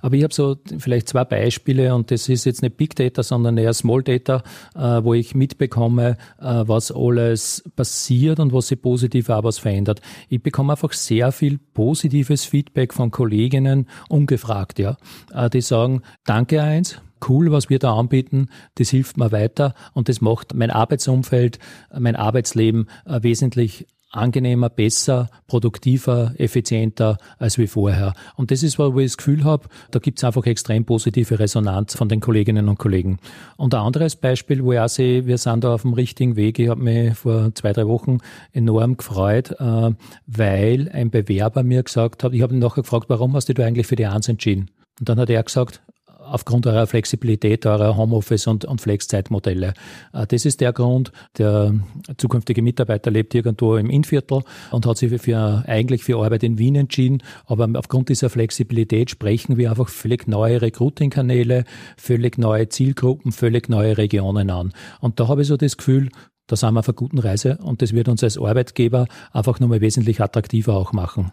Aber 0.00 0.16
ich 0.16 0.24
habe 0.24 0.34
so 0.34 0.56
vielleicht 0.78 1.08
zwei 1.08 1.24
Beispiele 1.24 1.94
und 1.94 2.10
das 2.10 2.28
ist 2.28 2.44
jetzt 2.44 2.60
nicht 2.60 2.76
Big 2.76 2.96
Data, 2.96 3.22
sondern 3.22 3.56
eher 3.56 3.72
Small 3.72 4.02
Data, 4.02 4.42
äh, 4.74 5.02
wo 5.04 5.14
ich 5.14 5.36
mitbekomme, 5.36 6.16
äh, 6.40 6.64
was 6.66 6.90
alles 6.90 7.62
passiert 7.76 8.40
und 8.40 8.52
was 8.52 8.68
sich 8.68 8.82
positiv 8.82 9.30
auch 9.30 9.44
was 9.44 9.58
verändert. 9.58 10.02
Ich 10.28 10.42
bekomme 10.42 10.72
einfach 10.72 10.92
sehr 10.92 11.30
viel 11.30 11.58
positives 11.72 12.44
Feedback 12.44 12.92
von 12.92 13.12
Kolleginnen 13.12 13.88
ungefragt, 14.08 14.80
ja. 14.80 14.96
Äh, 15.32 15.48
die 15.50 15.60
sagen, 15.60 16.02
danke 16.24 16.60
eins, 16.60 17.00
cool, 17.28 17.50
was 17.50 17.70
wir 17.70 17.78
da 17.78 17.94
anbieten, 17.94 18.48
das 18.76 18.90
hilft 18.90 19.16
mir 19.16 19.32
weiter 19.32 19.74
und 19.92 20.08
das 20.08 20.20
macht 20.20 20.54
mein 20.54 20.70
Arbeitsumfeld, 20.70 21.58
mein 21.96 22.16
Arbeitsleben 22.16 22.88
äh, 23.06 23.22
wesentlich 23.22 23.86
angenehmer, 24.14 24.68
besser, 24.68 25.28
produktiver, 25.46 26.34
effizienter 26.38 27.18
als 27.38 27.58
wie 27.58 27.66
vorher. 27.66 28.14
Und 28.36 28.50
das 28.50 28.62
ist, 28.62 28.78
wo 28.78 28.98
ich 28.98 29.06
das 29.06 29.16
Gefühl 29.16 29.44
habe, 29.44 29.68
da 29.90 29.98
gibt 29.98 30.18
es 30.18 30.24
einfach 30.24 30.44
extrem 30.46 30.84
positive 30.84 31.38
Resonanz 31.38 31.96
von 31.96 32.08
den 32.08 32.20
Kolleginnen 32.20 32.68
und 32.68 32.78
Kollegen. 32.78 33.18
Und 33.56 33.74
ein 33.74 33.80
anderes 33.80 34.16
Beispiel, 34.16 34.62
wo 34.64 34.72
ich 34.72 34.78
auch 34.78 34.88
sehe, 34.88 35.26
wir 35.26 35.38
sind 35.38 35.64
da 35.64 35.74
auf 35.74 35.82
dem 35.82 35.94
richtigen 35.94 36.36
Weg. 36.36 36.58
Ich 36.58 36.68
habe 36.68 36.82
mich 36.82 37.14
vor 37.16 37.54
zwei, 37.54 37.72
drei 37.72 37.86
Wochen 37.86 38.18
enorm 38.52 38.96
gefreut, 38.96 39.52
äh, 39.58 39.92
weil 40.26 40.90
ein 40.92 41.10
Bewerber 41.10 41.62
mir 41.62 41.82
gesagt 41.82 42.24
hat, 42.24 42.32
ich 42.32 42.42
habe 42.42 42.54
ihn 42.54 42.60
nachher 42.60 42.82
gefragt, 42.82 43.06
warum 43.08 43.34
hast 43.34 43.48
du 43.48 43.54
dich 43.54 43.64
eigentlich 43.64 43.86
für 43.86 43.96
die 43.96 44.06
Eins 44.06 44.28
entschieden? 44.28 44.70
Und 45.00 45.08
dann 45.08 45.18
hat 45.18 45.28
er 45.28 45.42
gesagt, 45.42 45.82
aufgrund 46.24 46.66
eurer 46.66 46.86
Flexibilität, 46.86 47.66
eurer 47.66 47.96
Homeoffice- 47.96 48.46
und, 48.46 48.64
und 48.64 48.80
Flexzeitmodelle. 48.80 49.74
Äh, 50.12 50.26
das 50.26 50.44
ist 50.44 50.60
der 50.60 50.72
Grund. 50.72 51.12
Der 51.38 51.74
zukünftige 52.16 52.62
Mitarbeiter 52.62 53.10
lebt 53.10 53.34
irgendwo 53.34 53.76
im 53.76 53.90
Innviertel 53.90 54.42
und 54.70 54.86
hat 54.86 54.98
sich 54.98 55.20
für, 55.20 55.64
eigentlich 55.66 56.04
für 56.04 56.18
Arbeit 56.18 56.42
in 56.42 56.58
Wien 56.58 56.76
entschieden. 56.76 57.22
Aber 57.46 57.68
aufgrund 57.74 58.08
dieser 58.08 58.30
Flexibilität 58.30 59.10
sprechen 59.10 59.56
wir 59.56 59.70
einfach 59.70 59.88
völlig 59.88 60.26
neue 60.26 60.60
Recruiting-Kanäle, 60.62 61.64
völlig 61.96 62.38
neue 62.38 62.68
Zielgruppen, 62.68 63.32
völlig 63.32 63.68
neue 63.68 63.96
Regionen 63.98 64.50
an. 64.50 64.72
Und 65.00 65.20
da 65.20 65.28
habe 65.28 65.42
ich 65.42 65.48
so 65.48 65.56
das 65.56 65.76
Gefühl, 65.76 66.10
da 66.46 66.56
sind 66.56 66.74
wir 66.74 66.80
auf 66.80 66.88
einer 66.88 66.94
guten 66.94 67.18
Reise 67.18 67.58
und 67.62 67.80
das 67.80 67.92
wird 67.94 68.08
uns 68.08 68.22
als 68.22 68.36
Arbeitgeber 68.38 69.06
einfach 69.32 69.60
nochmal 69.60 69.80
wesentlich 69.80 70.20
attraktiver 70.20 70.74
auch 70.74 70.92
machen. 70.92 71.32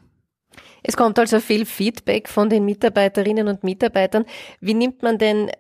Es 0.84 0.98
kommt 0.98 1.20
also 1.20 1.40
viel 1.40 1.66
Feedback 1.66 2.28
von 2.28 2.50
den 2.50 2.66
Mitarbeiterinnen 2.66 3.48
und 3.48 3.64
Mitarbeitern. 3.64 4.26
Wie 4.60 4.74
nimmt 4.74 5.04
man 5.04 5.18
denn 5.18 5.52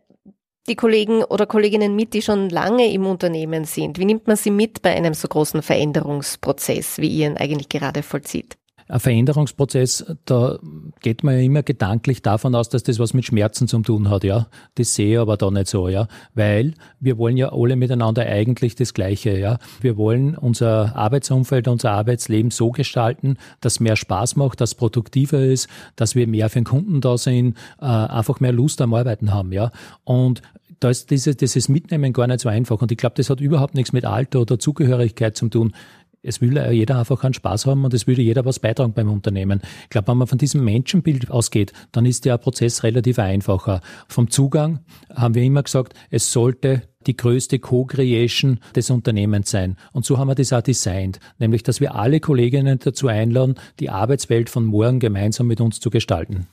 die 0.68 0.76
Kollegen 0.76 1.24
oder 1.24 1.46
Kolleginnen 1.46 1.96
mit, 1.96 2.14
die 2.14 2.22
schon 2.22 2.50
lange 2.50 2.92
im 2.92 3.06
Unternehmen 3.06 3.66
sind? 3.66 4.00
Wie 4.00 4.06
nimmt 4.06 4.28
man 4.28 4.36
sie 4.36 4.52
mit 4.52 4.82
bei 4.82 4.96
einem 4.96 5.14
so 5.14 5.28
großen 5.28 5.62
Veränderungsprozess, 5.62 6.98
wie 6.98 7.10
ihr 7.10 7.28
ihn 7.28 7.38
eigentlich 7.38 7.70
gerade 7.70 8.04
vollzieht? 8.04 8.58
Ein 8.92 9.00
Veränderungsprozess, 9.00 10.06
da 10.26 10.60
geht 11.00 11.24
man 11.24 11.36
ja 11.36 11.42
immer 11.42 11.64
gedanklich 11.64 12.22
davon 12.22 12.54
aus, 12.56 12.68
dass 12.68 12.84
das 12.84 13.00
was 13.00 13.14
mit 13.14 13.26
Schmerzen 13.26 13.70
zu 13.70 13.80
tun 13.80 14.10
hat, 14.10 14.26
ja. 14.26 14.48
Das 14.76 14.96
sehe 14.96 15.14
ich 15.14 15.20
aber 15.20 15.38
da 15.38 15.50
nicht 15.50 15.68
so, 15.68 15.88
ja. 15.88 16.10
Weil 16.36 16.74
wir 17.00 17.18
wollen 17.18 17.38
ja 17.38 17.54
alle 17.54 17.78
miteinander 17.78 18.26
eigentlich 18.26 18.76
das 18.76 18.94
Gleiche, 18.94 19.38
ja. 19.38 19.60
Wir 19.80 19.96
wollen 19.96 20.36
unser 20.36 20.94
Arbeitsumfeld, 20.98 21.70
unser 21.70 21.92
Arbeitsleben 21.92 22.52
so 22.52 22.72
gestalten, 22.72 23.38
dass 23.62 23.80
mehr 23.80 23.96
Spaß 23.96 24.36
macht, 24.36 24.60
dass 24.60 24.76
produktiver 24.76 25.40
ist, 25.40 25.70
dass 25.96 26.16
wir 26.16 26.28
mehr 26.28 26.50
für 26.50 26.60
den 26.60 26.66
Kunden 26.66 27.00
da 27.00 27.18
sind, 27.18 27.56
äh, 27.80 27.86
einfach 27.86 28.42
mehr 28.42 28.52
Lust 28.52 28.82
am 28.82 28.94
Arbeiten 28.94 29.34
haben, 29.34 29.54
ja. 29.54 29.72
Und 30.04 30.42
da 30.82 30.90
ist 30.90 31.12
dieses, 31.12 31.38
dieses 31.38 31.70
Mitnehmen 31.70 32.12
gar 32.12 32.28
nicht 32.28 32.42
so 32.42 32.50
einfach. 32.50 32.82
Und 32.82 32.92
ich 32.92 32.98
glaube, 32.98 33.14
das 33.16 33.30
hat 33.30 33.40
überhaupt 33.40 33.76
nichts 33.76 33.94
mit 33.94 34.04
Alter 34.04 34.42
oder 34.42 34.58
Zugehörigkeit 34.58 35.38
zu 35.38 35.48
tun 35.48 35.74
es 36.24 36.42
will 36.42 36.58
jeder 36.72 37.00
einfach 37.00 37.24
einen 37.24 37.34
Spaß 37.34 37.66
haben 37.66 37.84
und 37.84 37.94
es 37.94 38.08
würde 38.08 38.22
jeder 38.22 38.46
was 38.46 38.60
beitragen 38.60 38.94
beim 38.94 39.12
Unternehmen. 39.12 39.62
Ich 39.84 39.90
glaube, 39.90 40.10
wenn 40.10 40.18
man 40.18 40.28
von 40.28 40.38
diesem 40.38 40.64
Menschenbild 40.64 41.32
ausgeht, 41.32 41.74
dann 41.92 42.06
ist 42.06 42.26
der 42.26 42.38
Prozess 42.38 42.84
relativ 42.84 43.20
einfacher. 43.20 43.82
Vom 44.08 44.30
Zugang 44.30 44.80
haben 45.14 45.36
wir 45.36 45.44
immer 45.44 45.64
gesagt, 45.64 45.94
es 46.10 46.32
sollte 46.32 46.84
die 47.08 47.18
größte 47.18 47.58
Co-Creation 47.58 48.60
des 48.76 48.92
Unternehmens 48.92 49.50
sein. 49.50 49.78
Und 49.92 50.06
so 50.06 50.20
haben 50.20 50.28
wir 50.28 50.36
das 50.36 50.54
auch 50.54 50.62
designt, 50.62 51.20
nämlich 51.40 51.64
dass 51.64 51.80
wir 51.80 51.96
alle 51.96 52.20
Kolleginnen 52.20 52.78
dazu 52.78 53.08
einladen, 53.08 53.56
die 53.80 53.90
Arbeitswelt 53.90 54.50
von 54.50 54.66
morgen 54.66 55.00
gemeinsam 55.00 55.48
mit 55.48 55.62
uns 55.62 55.80
zu 55.80 55.90
gestalten. 55.90 56.48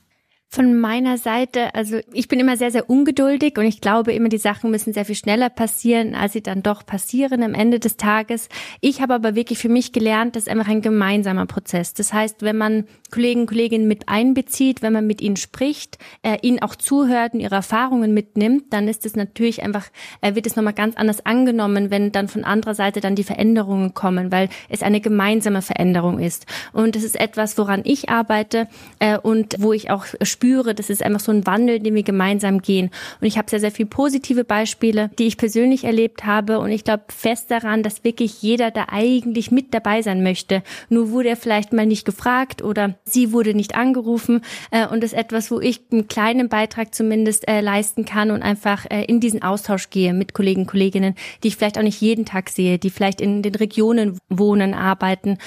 Von 0.50 0.81
meiner 0.81 1.19
Seite, 1.19 1.75
also 1.75 1.99
ich 2.11 2.26
bin 2.26 2.40
immer 2.40 2.57
sehr, 2.57 2.71
sehr 2.71 2.88
ungeduldig 2.88 3.59
und 3.59 3.67
ich 3.67 3.83
glaube 3.83 4.14
immer, 4.14 4.31
die 4.31 4.38
Sachen 4.38 4.71
müssen 4.71 4.95
sehr 4.95 5.05
viel 5.05 5.14
schneller 5.14 5.50
passieren, 5.50 6.14
als 6.14 6.33
sie 6.33 6.43
dann 6.43 6.62
doch 6.62 6.87
passieren 6.87 7.43
am 7.43 7.52
Ende 7.52 7.78
des 7.78 7.99
Tages. 7.99 8.49
Ich 8.80 9.02
habe 9.02 9.13
aber 9.13 9.34
wirklich 9.34 9.58
für 9.58 9.69
mich 9.69 9.93
gelernt, 9.93 10.37
das 10.37 10.45
ist 10.45 10.49
einfach 10.49 10.69
ein 10.69 10.80
gemeinsamer 10.80 11.45
Prozess. 11.45 11.93
Das 11.93 12.15
heißt, 12.15 12.41
wenn 12.41 12.56
man 12.56 12.84
Kollegen, 13.11 13.45
Kolleginnen 13.45 13.89
mit 13.89 14.08
einbezieht, 14.08 14.80
wenn 14.80 14.95
man 14.95 15.06
mit 15.06 15.21
ihnen 15.21 15.37
spricht, 15.37 15.99
äh, 16.23 16.39
ihnen 16.41 16.63
auch 16.63 16.76
zuhört 16.76 17.34
und 17.34 17.41
ihre 17.41 17.56
Erfahrungen 17.56 18.15
mitnimmt, 18.15 18.73
dann 18.73 18.89
ist 18.89 19.04
es 19.04 19.17
natürlich 19.17 19.63
einfach, 19.63 19.89
äh, 20.23 20.34
wird 20.34 20.47
es 20.47 20.56
nochmal 20.56 20.73
ganz 20.73 20.97
anders 20.97 21.26
angenommen, 21.26 21.91
wenn 21.91 22.11
dann 22.11 22.28
von 22.28 22.45
anderer 22.45 22.75
Seite 22.75 23.02
dann 23.02 23.17
die 23.17 23.25
Veränderungen 23.25 23.93
kommen, 23.93 24.32
weil 24.32 24.49
es 24.71 24.82
eine 24.82 25.02
gemeinsame 25.02 25.61
Veränderung 25.61 26.19
ist. 26.19 26.47
Und 26.73 26.97
es 26.97 27.04
ist 27.04 27.21
etwas, 27.21 27.58
woran 27.58 27.82
ich 27.84 28.08
arbeite 28.08 28.67
äh, 28.99 29.19
und 29.19 29.56
wo 29.58 29.75
ich 29.75 29.91
auch 29.91 30.06
spüre, 30.38 30.72
das 30.72 30.88
ist 30.88 31.02
einfach 31.02 31.18
so 31.18 31.32
ein 31.32 31.46
Wandel, 31.46 31.80
den 31.80 31.96
wir 31.96 32.04
gemeinsam 32.04 32.62
gehen. 32.62 32.90
Und 33.20 33.26
ich 33.26 33.38
habe 33.38 33.50
sehr, 33.50 33.58
sehr 33.58 33.72
viele 33.72 33.88
positive 33.88 34.44
Beispiele, 34.44 35.10
die 35.18 35.26
ich 35.26 35.36
persönlich 35.36 35.82
erlebt 35.82 36.24
habe. 36.24 36.60
Und 36.60 36.70
ich 36.70 36.84
glaube 36.84 37.02
fest 37.08 37.50
daran, 37.50 37.82
dass 37.82 38.04
wirklich 38.04 38.40
jeder 38.40 38.70
da 38.70 38.86
eigentlich 38.88 39.50
mit 39.50 39.74
dabei 39.74 40.00
sein 40.00 40.22
möchte. 40.22 40.62
Nur 40.90 41.10
wurde 41.10 41.30
er 41.30 41.36
vielleicht 41.36 41.72
mal 41.72 41.86
nicht 41.86 42.04
gefragt 42.04 42.62
oder 42.62 42.94
sie 43.04 43.32
wurde 43.32 43.52
nicht 43.52 43.74
angerufen. 43.74 44.42
Äh, 44.70 44.86
und 44.86 45.02
das 45.02 45.12
ist 45.12 45.18
etwas, 45.18 45.50
wo 45.50 45.58
ich 45.58 45.80
einen 45.90 46.06
kleinen 46.06 46.48
Beitrag 46.48 46.94
zumindest 46.94 47.48
äh, 47.48 47.60
leisten 47.60 48.04
kann 48.04 48.30
und 48.30 48.42
einfach 48.42 48.86
äh, 48.88 49.04
in 49.06 49.18
diesen 49.18 49.42
Austausch 49.42 49.90
gehe 49.90 50.14
mit 50.14 50.34
Kollegen, 50.34 50.66
Kolleginnen, 50.66 51.16
die 51.42 51.48
ich 51.48 51.56
vielleicht 51.56 51.78
auch 51.78 51.82
nicht 51.82 52.00
jeden 52.00 52.26
Tag 52.26 52.48
sehe, 52.48 52.78
die 52.78 52.90
vielleicht 52.90 53.20
in 53.20 53.42
den 53.42 53.56
Regionen 53.56 54.18
wohnen, 54.28 54.74
arbeiten 54.74 55.38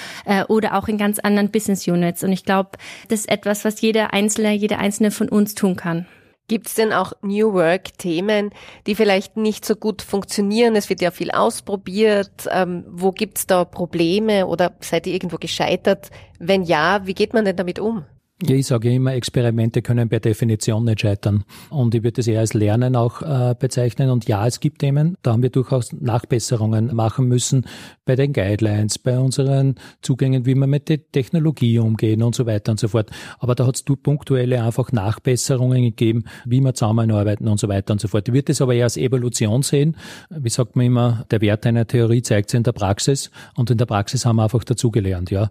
oder 0.48 0.76
auch 0.76 0.88
in 0.88 0.98
ganz 0.98 1.18
anderen 1.18 1.50
Business 1.50 1.86
Units. 1.86 2.24
Und 2.24 2.32
ich 2.32 2.44
glaube, 2.44 2.70
das 3.08 3.20
ist 3.20 3.28
etwas, 3.28 3.64
was 3.64 3.80
jeder 3.80 4.12
Einzelne, 4.12 4.52
jede 4.52 4.78
Einzelne 4.82 5.10
von 5.10 5.28
uns 5.28 5.54
tun 5.54 5.76
kann. 5.76 6.06
Gibt 6.48 6.66
es 6.66 6.74
denn 6.74 6.92
auch 6.92 7.12
New 7.22 7.54
Work-Themen, 7.54 8.50
die 8.86 8.94
vielleicht 8.94 9.36
nicht 9.36 9.64
so 9.64 9.74
gut 9.74 10.02
funktionieren? 10.02 10.76
Es 10.76 10.90
wird 10.90 11.00
ja 11.00 11.10
viel 11.10 11.30
ausprobiert. 11.30 12.48
Ähm, 12.50 12.84
wo 12.88 13.12
gibt's 13.12 13.46
da 13.46 13.64
Probleme 13.64 14.46
oder 14.46 14.74
seid 14.80 15.06
ihr 15.06 15.14
irgendwo 15.14 15.36
gescheitert? 15.36 16.10
Wenn 16.38 16.62
ja, 16.62 17.06
wie 17.06 17.14
geht 17.14 17.32
man 17.32 17.44
denn 17.44 17.56
damit 17.56 17.78
um? 17.78 18.04
Ja, 18.44 18.56
ich 18.56 18.66
sage 18.66 18.92
immer, 18.92 19.14
Experimente 19.14 19.82
können 19.82 20.08
per 20.08 20.18
Definition 20.18 20.84
nicht 20.84 21.02
scheitern. 21.02 21.44
Und 21.70 21.94
ich 21.94 22.02
würde 22.02 22.14
das 22.14 22.26
eher 22.26 22.40
als 22.40 22.54
Lernen 22.54 22.96
auch 22.96 23.22
äh, 23.22 23.54
bezeichnen. 23.56 24.10
Und 24.10 24.26
ja, 24.26 24.44
es 24.48 24.58
gibt 24.58 24.80
Themen, 24.80 25.16
da 25.22 25.30
haben 25.30 25.44
wir 25.44 25.50
durchaus 25.50 25.92
Nachbesserungen 25.92 26.92
machen 26.92 27.28
müssen 27.28 27.66
bei 28.04 28.16
den 28.16 28.32
Guidelines, 28.32 28.98
bei 28.98 29.16
unseren 29.16 29.76
Zugängen, 30.00 30.44
wie 30.44 30.56
wir 30.56 30.66
mit 30.66 30.88
der 30.88 31.08
Technologie 31.12 31.78
umgehen 31.78 32.20
und 32.20 32.34
so 32.34 32.44
weiter 32.44 32.72
und 32.72 32.80
so 32.80 32.88
fort. 32.88 33.10
Aber 33.38 33.54
da 33.54 33.64
hat 33.64 33.76
es 33.76 33.84
punktuelle 33.84 34.60
einfach 34.60 34.90
Nachbesserungen 34.90 35.84
gegeben, 35.84 36.24
wie 36.44 36.60
wir 36.60 36.74
zusammenarbeiten 36.74 37.46
und 37.46 37.60
so 37.60 37.68
weiter 37.68 37.92
und 37.92 38.00
so 38.00 38.08
fort. 38.08 38.26
Ich 38.26 38.34
würde 38.34 38.46
das 38.46 38.60
aber 38.60 38.74
eher 38.74 38.84
als 38.84 38.96
Evolution 38.96 39.62
sehen. 39.62 39.96
Wie 40.30 40.48
sagt 40.48 40.74
man 40.74 40.86
immer, 40.86 41.26
der 41.30 41.42
Wert 41.42 41.64
einer 41.64 41.86
Theorie 41.86 42.22
zeigt 42.22 42.50
sich 42.50 42.58
in 42.58 42.64
der 42.64 42.72
Praxis. 42.72 43.30
Und 43.54 43.70
in 43.70 43.78
der 43.78 43.86
Praxis 43.86 44.26
haben 44.26 44.36
wir 44.36 44.42
einfach 44.42 44.64
dazugelernt, 44.64 45.30
ja. 45.30 45.48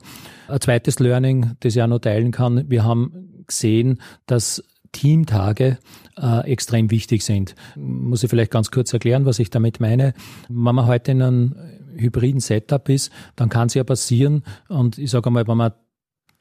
Ein 0.50 0.60
zweites 0.60 1.00
Learning, 1.00 1.52
das 1.62 1.78
ich 1.78 1.82
auch 1.82 1.88
noch 1.88 2.00
teilen 2.00 2.32
kann, 2.32 2.70
wir 2.70 2.81
haben 2.84 3.44
gesehen, 3.48 4.02
dass 4.26 4.64
Teamtage 4.92 5.78
äh, 6.18 6.52
extrem 6.52 6.92
wichtig 6.92 7.24
sind. 7.24 7.56
Muss 7.76 8.24
ich 8.24 8.30
vielleicht 8.30 8.52
ganz 8.52 8.72
kurz 8.72 8.92
erklären, 8.94 9.26
was 9.26 9.40
ich 9.40 9.50
damit 9.50 9.80
meine. 9.80 10.14
Wenn 10.50 10.76
man 10.76 10.86
heute 10.86 11.12
in 11.12 11.22
einem 11.22 11.56
hybriden 11.96 12.42
Setup 12.42 12.88
ist, 12.90 13.12
dann 13.36 13.50
kann 13.50 13.68
es 13.68 13.74
ja 13.74 13.84
passieren, 13.84 14.44
und 14.70 14.98
ich 14.98 15.12
sage 15.12 15.28
einmal, 15.28 15.48
wenn 15.48 15.58
man 15.58 15.72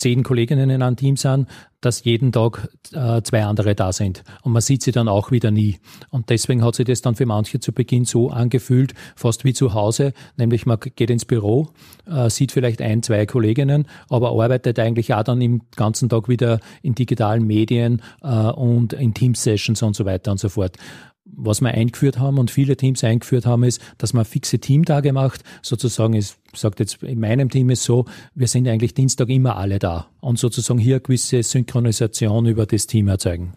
zehn 0.01 0.23
Kolleginnen 0.23 0.71
in 0.71 0.83
einem 0.83 0.97
Team 0.97 1.17
sind, 1.17 1.47
dass 1.81 2.05
jeden 2.05 2.33
Tag 2.33 2.69
äh, 2.93 3.23
zwei 3.23 3.45
andere 3.45 3.75
da 3.75 3.93
sind. 3.93 4.23
Und 4.43 4.53
man 4.53 4.63
sieht 4.63 4.83
sie 4.83 4.93
dann 4.93 5.09
auch 5.09 5.31
wieder 5.31 5.51
nie. 5.51 5.79
Und 6.11 6.29
deswegen 6.31 6.63
hat 6.65 6.75
sich 6.75 6.87
das 6.87 7.01
dann 7.01 7.15
für 7.15 7.27
manche 7.27 7.61
zu 7.61 7.73
Beginn 7.73 8.05
so 8.05 8.31
angefühlt, 8.31 8.95
fast 9.17 9.45
wie 9.45 9.55
zu 9.55 9.73
Hause, 9.73 10.13
nämlich 10.37 10.67
man 10.67 10.79
geht 10.81 11.11
ins 11.11 11.25
Büro, 11.25 11.69
äh, 12.07 12.29
sieht 12.29 12.53
vielleicht 12.53 12.83
ein, 12.83 13.03
zwei 13.03 13.25
Kolleginnen, 13.27 13.87
aber 14.09 14.31
arbeitet 14.31 14.79
eigentlich 14.79 15.15
auch 15.15 15.23
dann 15.23 15.41
im 15.41 15.63
ganzen 15.77 16.09
Tag 16.09 16.29
wieder 16.29 16.61
in 16.83 16.95
digitalen 16.95 17.47
Medien 17.47 18.03
äh, 18.23 18.29
und 18.29 18.93
in 18.93 19.15
Teams-Sessions 19.15 19.83
und 19.83 19.97
so 19.97 20.05
weiter 20.05 20.33
und 20.33 20.39
so 20.39 20.49
fort 20.49 20.77
was 21.37 21.61
wir 21.61 21.71
eingeführt 21.71 22.19
haben 22.19 22.39
und 22.39 22.51
viele 22.51 22.77
Teams 22.77 23.05
eingeführt 23.05 23.47
haben, 23.47 23.65
ist, 23.65 23.81
dass 23.99 24.13
man 24.13 24.25
fixe 24.25 24.59
Teamtage 24.59 25.13
macht. 25.13 25.43
Sozusagen 25.63 26.15
ist, 26.15 26.39
sagt 26.55 26.81
jetzt 26.81 27.03
in 27.03 27.21
meinem 27.21 27.51
Team 27.51 27.71
ist 27.71 27.85
so, 27.85 28.05
wir 28.35 28.49
sind 28.49 28.69
eigentlich 28.69 28.95
Dienstag 28.95 29.29
immer 29.29 29.57
alle 29.57 29.79
da 29.79 30.07
und 30.21 30.39
sozusagen 30.39 30.79
hier 30.79 31.01
gewisse 31.01 31.43
Synchronisation 31.43 32.47
über 32.47 32.67
das 32.67 32.87
Team 32.87 33.09
erzeugen. 33.09 33.53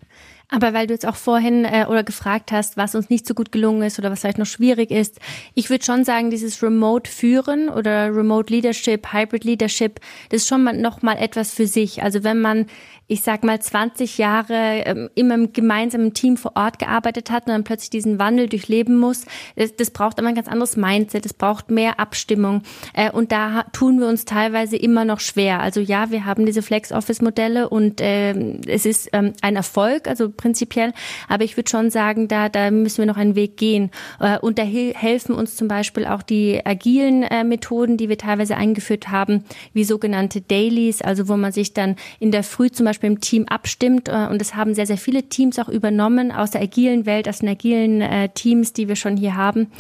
Aber 0.50 0.72
weil 0.74 0.86
du 0.86 0.94
jetzt 0.94 1.08
auch 1.08 1.16
vorhin 1.16 1.66
äh, 1.66 1.88
oder 1.90 2.04
gefragt 2.04 2.52
hast, 2.52 2.78
was 2.78 2.94
uns 2.94 3.10
nicht 3.10 3.26
so 3.26 3.34
gut 3.34 3.52
gelungen 3.52 3.82
ist 3.82 3.98
oder 3.98 4.12
was 4.12 4.20
vielleicht 4.20 4.38
noch 4.38 4.46
schwierig 4.46 4.92
ist, 4.92 5.20
ich 5.56 5.72
würde 5.72 5.84
schon 5.84 6.06
sagen, 6.06 6.30
dieses 6.30 6.62
Remote 6.62 7.10
führen 7.10 7.70
oder 7.70 8.16
Remote 8.16 8.54
Leadership, 8.54 9.12
Hybrid 9.12 9.46
Leadership, 9.46 10.00
das 10.30 10.44
ist 10.44 10.48
schon 10.48 10.64
mal 10.64 10.78
noch 10.78 11.02
mal 11.02 11.16
etwas 11.16 11.52
für 11.52 11.66
sich. 11.66 12.04
Also 12.04 12.24
wenn 12.24 12.40
man 12.40 12.68
ich 13.08 13.22
sag 13.22 13.44
mal, 13.44 13.60
20 13.60 14.18
Jahre 14.18 14.84
ähm, 14.86 15.10
immer 15.16 15.36
im 15.36 15.54
gemeinsamen 15.54 16.14
Team 16.14 16.38
vor 16.38 16.54
Ort 16.56 16.80
gearbeitet 16.80 17.32
hat 17.32 17.46
und 17.46 17.52
dann 17.52 17.64
plötzlich 17.64 17.90
diesen 17.90 18.18
Wandel 18.18 18.48
durchleben 18.48 18.98
muss, 18.98 19.26
das, 19.56 19.76
das 19.76 19.92
braucht 19.92 20.20
aber 20.20 20.30
ein 20.30 20.36
ganz 20.36 20.48
anderes 20.48 20.78
Mindset, 20.78 21.26
das 21.26 21.34
braucht 21.34 21.70
mehr 21.70 22.00
Abstimmung. 22.00 22.64
Äh, 22.94 23.12
und 23.12 23.32
da 23.32 23.64
tun 23.74 24.00
wir 24.00 24.08
uns 24.08 24.26
teilweise 24.26 24.78
immer 24.78 25.06
noch 25.06 25.20
schwer. 25.20 25.60
Also 25.60 25.80
ja, 25.80 26.12
wir 26.12 26.26
haben 26.26 26.46
diese 26.46 26.62
Flex-Office-Modelle 26.62 27.70
und 27.70 28.02
äh, 28.02 28.34
es 28.68 28.86
ist 28.86 29.10
ähm, 29.14 29.34
ein 29.42 29.56
Erfolg, 29.56 30.08
also 30.08 30.30
prinzipiell, 30.30 30.94
aber 31.28 31.44
ich 31.44 31.58
würde 31.58 31.70
schon 31.70 31.90
sagen, 31.90 32.28
da, 32.28 32.50
da 32.50 32.72
müssen 32.72 33.00
wir 33.00 33.06
noch 33.06 33.18
einen 33.18 33.36
Weg 33.36 33.58
gehen. 33.58 33.92
Äh, 34.20 34.40
und 34.40 34.58
da 34.58 34.64
helfen 34.64 35.36
uns 35.36 35.56
zum 35.56 35.68
Beispiel 35.68 36.06
auch 36.06 36.24
die 36.24 36.66
agilen 36.66 37.24
äh, 37.24 37.44
Methoden, 37.44 37.98
die 37.98 38.10
wir 38.10 38.18
teilweise 38.18 38.56
eingeführt 38.56 39.10
haben, 39.10 39.44
wie 39.74 39.84
sogenannte 39.84 40.42
Dailies, 40.42 41.02
also 41.02 41.28
wo 41.28 41.38
man 41.38 41.52
sich 41.52 41.74
dann 41.74 41.96
in 42.20 42.32
der 42.32 42.44
Früh 42.44 42.72
zum 42.72 42.86
Beispiel 42.86 43.03
Beispiel 43.04 43.10
im 43.10 43.22
Team 43.22 43.46
abstimmt. 43.48 44.10
Äh, 44.10 44.28
und 44.30 44.40
das 44.40 44.56
haben 44.56 44.74
sehr, 44.74 44.88
sehr 44.88 44.98
viele 44.98 45.24
Teams 45.24 45.60
auch 45.60 45.70
übernommen 45.70 46.32
aus 46.32 46.52
der 46.52 46.62
agilen 46.62 47.06
Welt, 47.06 47.28
aus 47.28 47.40
den 47.40 47.50
agilen 47.50 48.02
äh, 48.02 48.30
Teams, 48.30 48.74
die 48.74 48.88
wir 48.88 48.96
schon 48.96 49.18
hier 49.18 49.36
haben, 49.36 49.72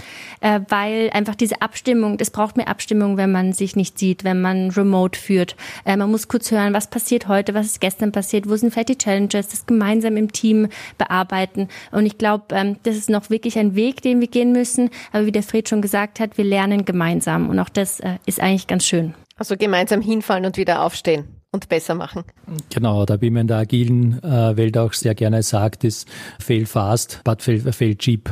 äh, 0.42 0.60
weil 0.70 1.10
einfach 1.12 1.36
diese 1.36 1.62
Abstimmung, 1.62 2.18
das 2.18 2.30
braucht 2.30 2.58
mehr 2.58 2.68
Abstimmung, 2.68 3.18
wenn 3.18 3.32
man 3.32 3.54
sich 3.54 3.76
nicht 3.76 3.98
sieht, 3.98 4.24
wenn 4.24 4.42
man 4.42 4.72
remote 4.72 5.20
führt. 5.20 5.56
man 5.86 6.10
muss 6.10 6.28
kurz 6.28 6.52
hören, 6.52 6.74
was 6.74 6.90
passiert 6.90 7.28
heute, 7.28 7.54
was 7.54 7.68
ist 7.68 7.82
gestern 7.82 8.12
passiert, 8.12 8.50
wo 8.50 8.56
sind 8.56 8.72
vielleicht 8.72 8.90
die 8.90 8.98
Challenges, 8.98 9.50
das 9.50 9.66
gemeinsam 9.66 10.18
im 10.18 10.32
Team 10.32 10.68
bearbeiten. 10.98 11.68
Und 11.92 12.06
ich 12.06 12.18
glaube, 12.18 12.46
ähm, 12.52 12.78
das 12.84 12.96
ist 12.96 13.10
noch 13.10 13.30
wirklich 13.30 13.58
ein 13.58 13.76
Weg, 13.76 14.02
den 14.02 14.20
wir 14.20 14.28
gehen 14.28 14.52
müssen. 14.52 14.90
Aber 15.12 15.26
wie 15.26 15.32
der 15.32 15.44
Fred 15.44 15.70
schon 15.70 15.82
gesagt 15.82 16.20
hat, 16.20 16.38
wir 16.38 16.46
lernen 16.46 16.86
gemeinsam. 16.86 17.50
Und 17.50 17.60
auch 17.60 17.70
das 17.70 18.02
ist 18.26 18.40
eigentlich 18.40 18.68
ganz 18.68 18.86
schön. 18.86 19.14
Also 19.38 19.58
gemeinsam 19.58 20.02
hinfallen 20.02 20.46
und 20.46 20.58
wieder 20.58 20.84
aufstehen 20.84 21.43
und 21.54 21.70
besser 21.70 21.96
machen. 21.96 22.24
Genau, 22.74 23.06
da 23.06 23.22
wie 23.22 23.30
man 23.30 23.42
in 23.42 23.48
der 23.48 23.58
agilen 23.58 24.22
äh, 24.24 24.58
Welt 24.58 24.78
auch 24.78 24.92
sehr 24.92 25.16
gerne 25.16 25.44
sagt, 25.44 25.86
ist 25.86 26.08
fail 26.39 26.66
fast, 26.66 27.22
but 27.24 27.42
fail, 27.42 27.60
fail 27.72 27.96
cheap. 27.96 28.30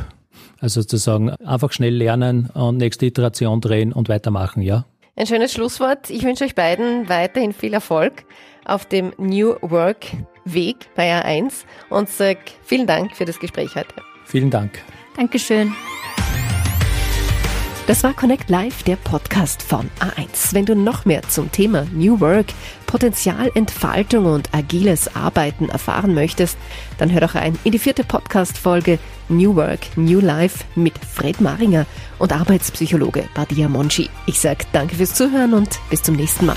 Also 0.60 0.82
sozusagen 0.82 1.30
einfach 1.30 1.72
schnell 1.72 1.94
lernen 1.94 2.50
und 2.52 2.76
nächste 2.76 3.06
Iteration 3.06 3.60
drehen 3.60 3.92
und 3.92 4.08
weitermachen, 4.08 4.62
ja. 4.62 4.84
Ein 5.16 5.26
schönes 5.26 5.52
Schlusswort. 5.52 6.10
Ich 6.10 6.24
wünsche 6.24 6.44
euch 6.44 6.54
beiden 6.54 7.08
weiterhin 7.08 7.52
viel 7.52 7.74
Erfolg 7.74 8.24
auf 8.64 8.86
dem 8.86 9.12
New 9.18 9.54
Work 9.60 10.06
Weg 10.44 10.88
bei 10.94 11.12
A1 11.12 11.64
und 11.90 12.08
sage 12.08 12.40
vielen 12.64 12.86
Dank 12.86 13.16
für 13.16 13.24
das 13.24 13.38
Gespräch 13.38 13.74
heute. 13.76 13.94
Vielen 14.24 14.50
Dank. 14.50 14.78
Dankeschön. 15.16 15.72
Das 17.88 18.04
war 18.04 18.14
Connect 18.14 18.48
Live, 18.48 18.84
der 18.84 18.94
Podcast 18.94 19.60
von 19.60 19.90
A1. 19.98 20.54
Wenn 20.54 20.64
du 20.64 20.76
noch 20.76 21.04
mehr 21.04 21.22
zum 21.22 21.50
Thema 21.50 21.84
New 21.92 22.20
Work, 22.20 22.46
Potenzialentfaltung 22.86 24.26
und 24.26 24.54
agiles 24.54 25.16
Arbeiten 25.16 25.68
erfahren 25.68 26.14
möchtest, 26.14 26.56
dann 26.98 27.10
hör 27.10 27.20
doch 27.22 27.34
rein 27.34 27.58
in 27.64 27.72
die 27.72 27.80
vierte 27.80 28.04
Podcast-Folge 28.04 29.00
New 29.28 29.56
Work, 29.56 29.80
New 29.96 30.20
Life 30.20 30.64
mit 30.76 30.94
Fred 30.98 31.40
Maringer 31.40 31.86
und 32.20 32.32
Arbeitspsychologe 32.32 33.24
Badia 33.34 33.68
Monchi. 33.68 34.08
Ich 34.26 34.38
sag 34.38 34.70
danke 34.72 34.94
fürs 34.94 35.14
Zuhören 35.14 35.52
und 35.52 35.80
bis 35.90 36.02
zum 36.02 36.14
nächsten 36.14 36.46
Mal. 36.46 36.56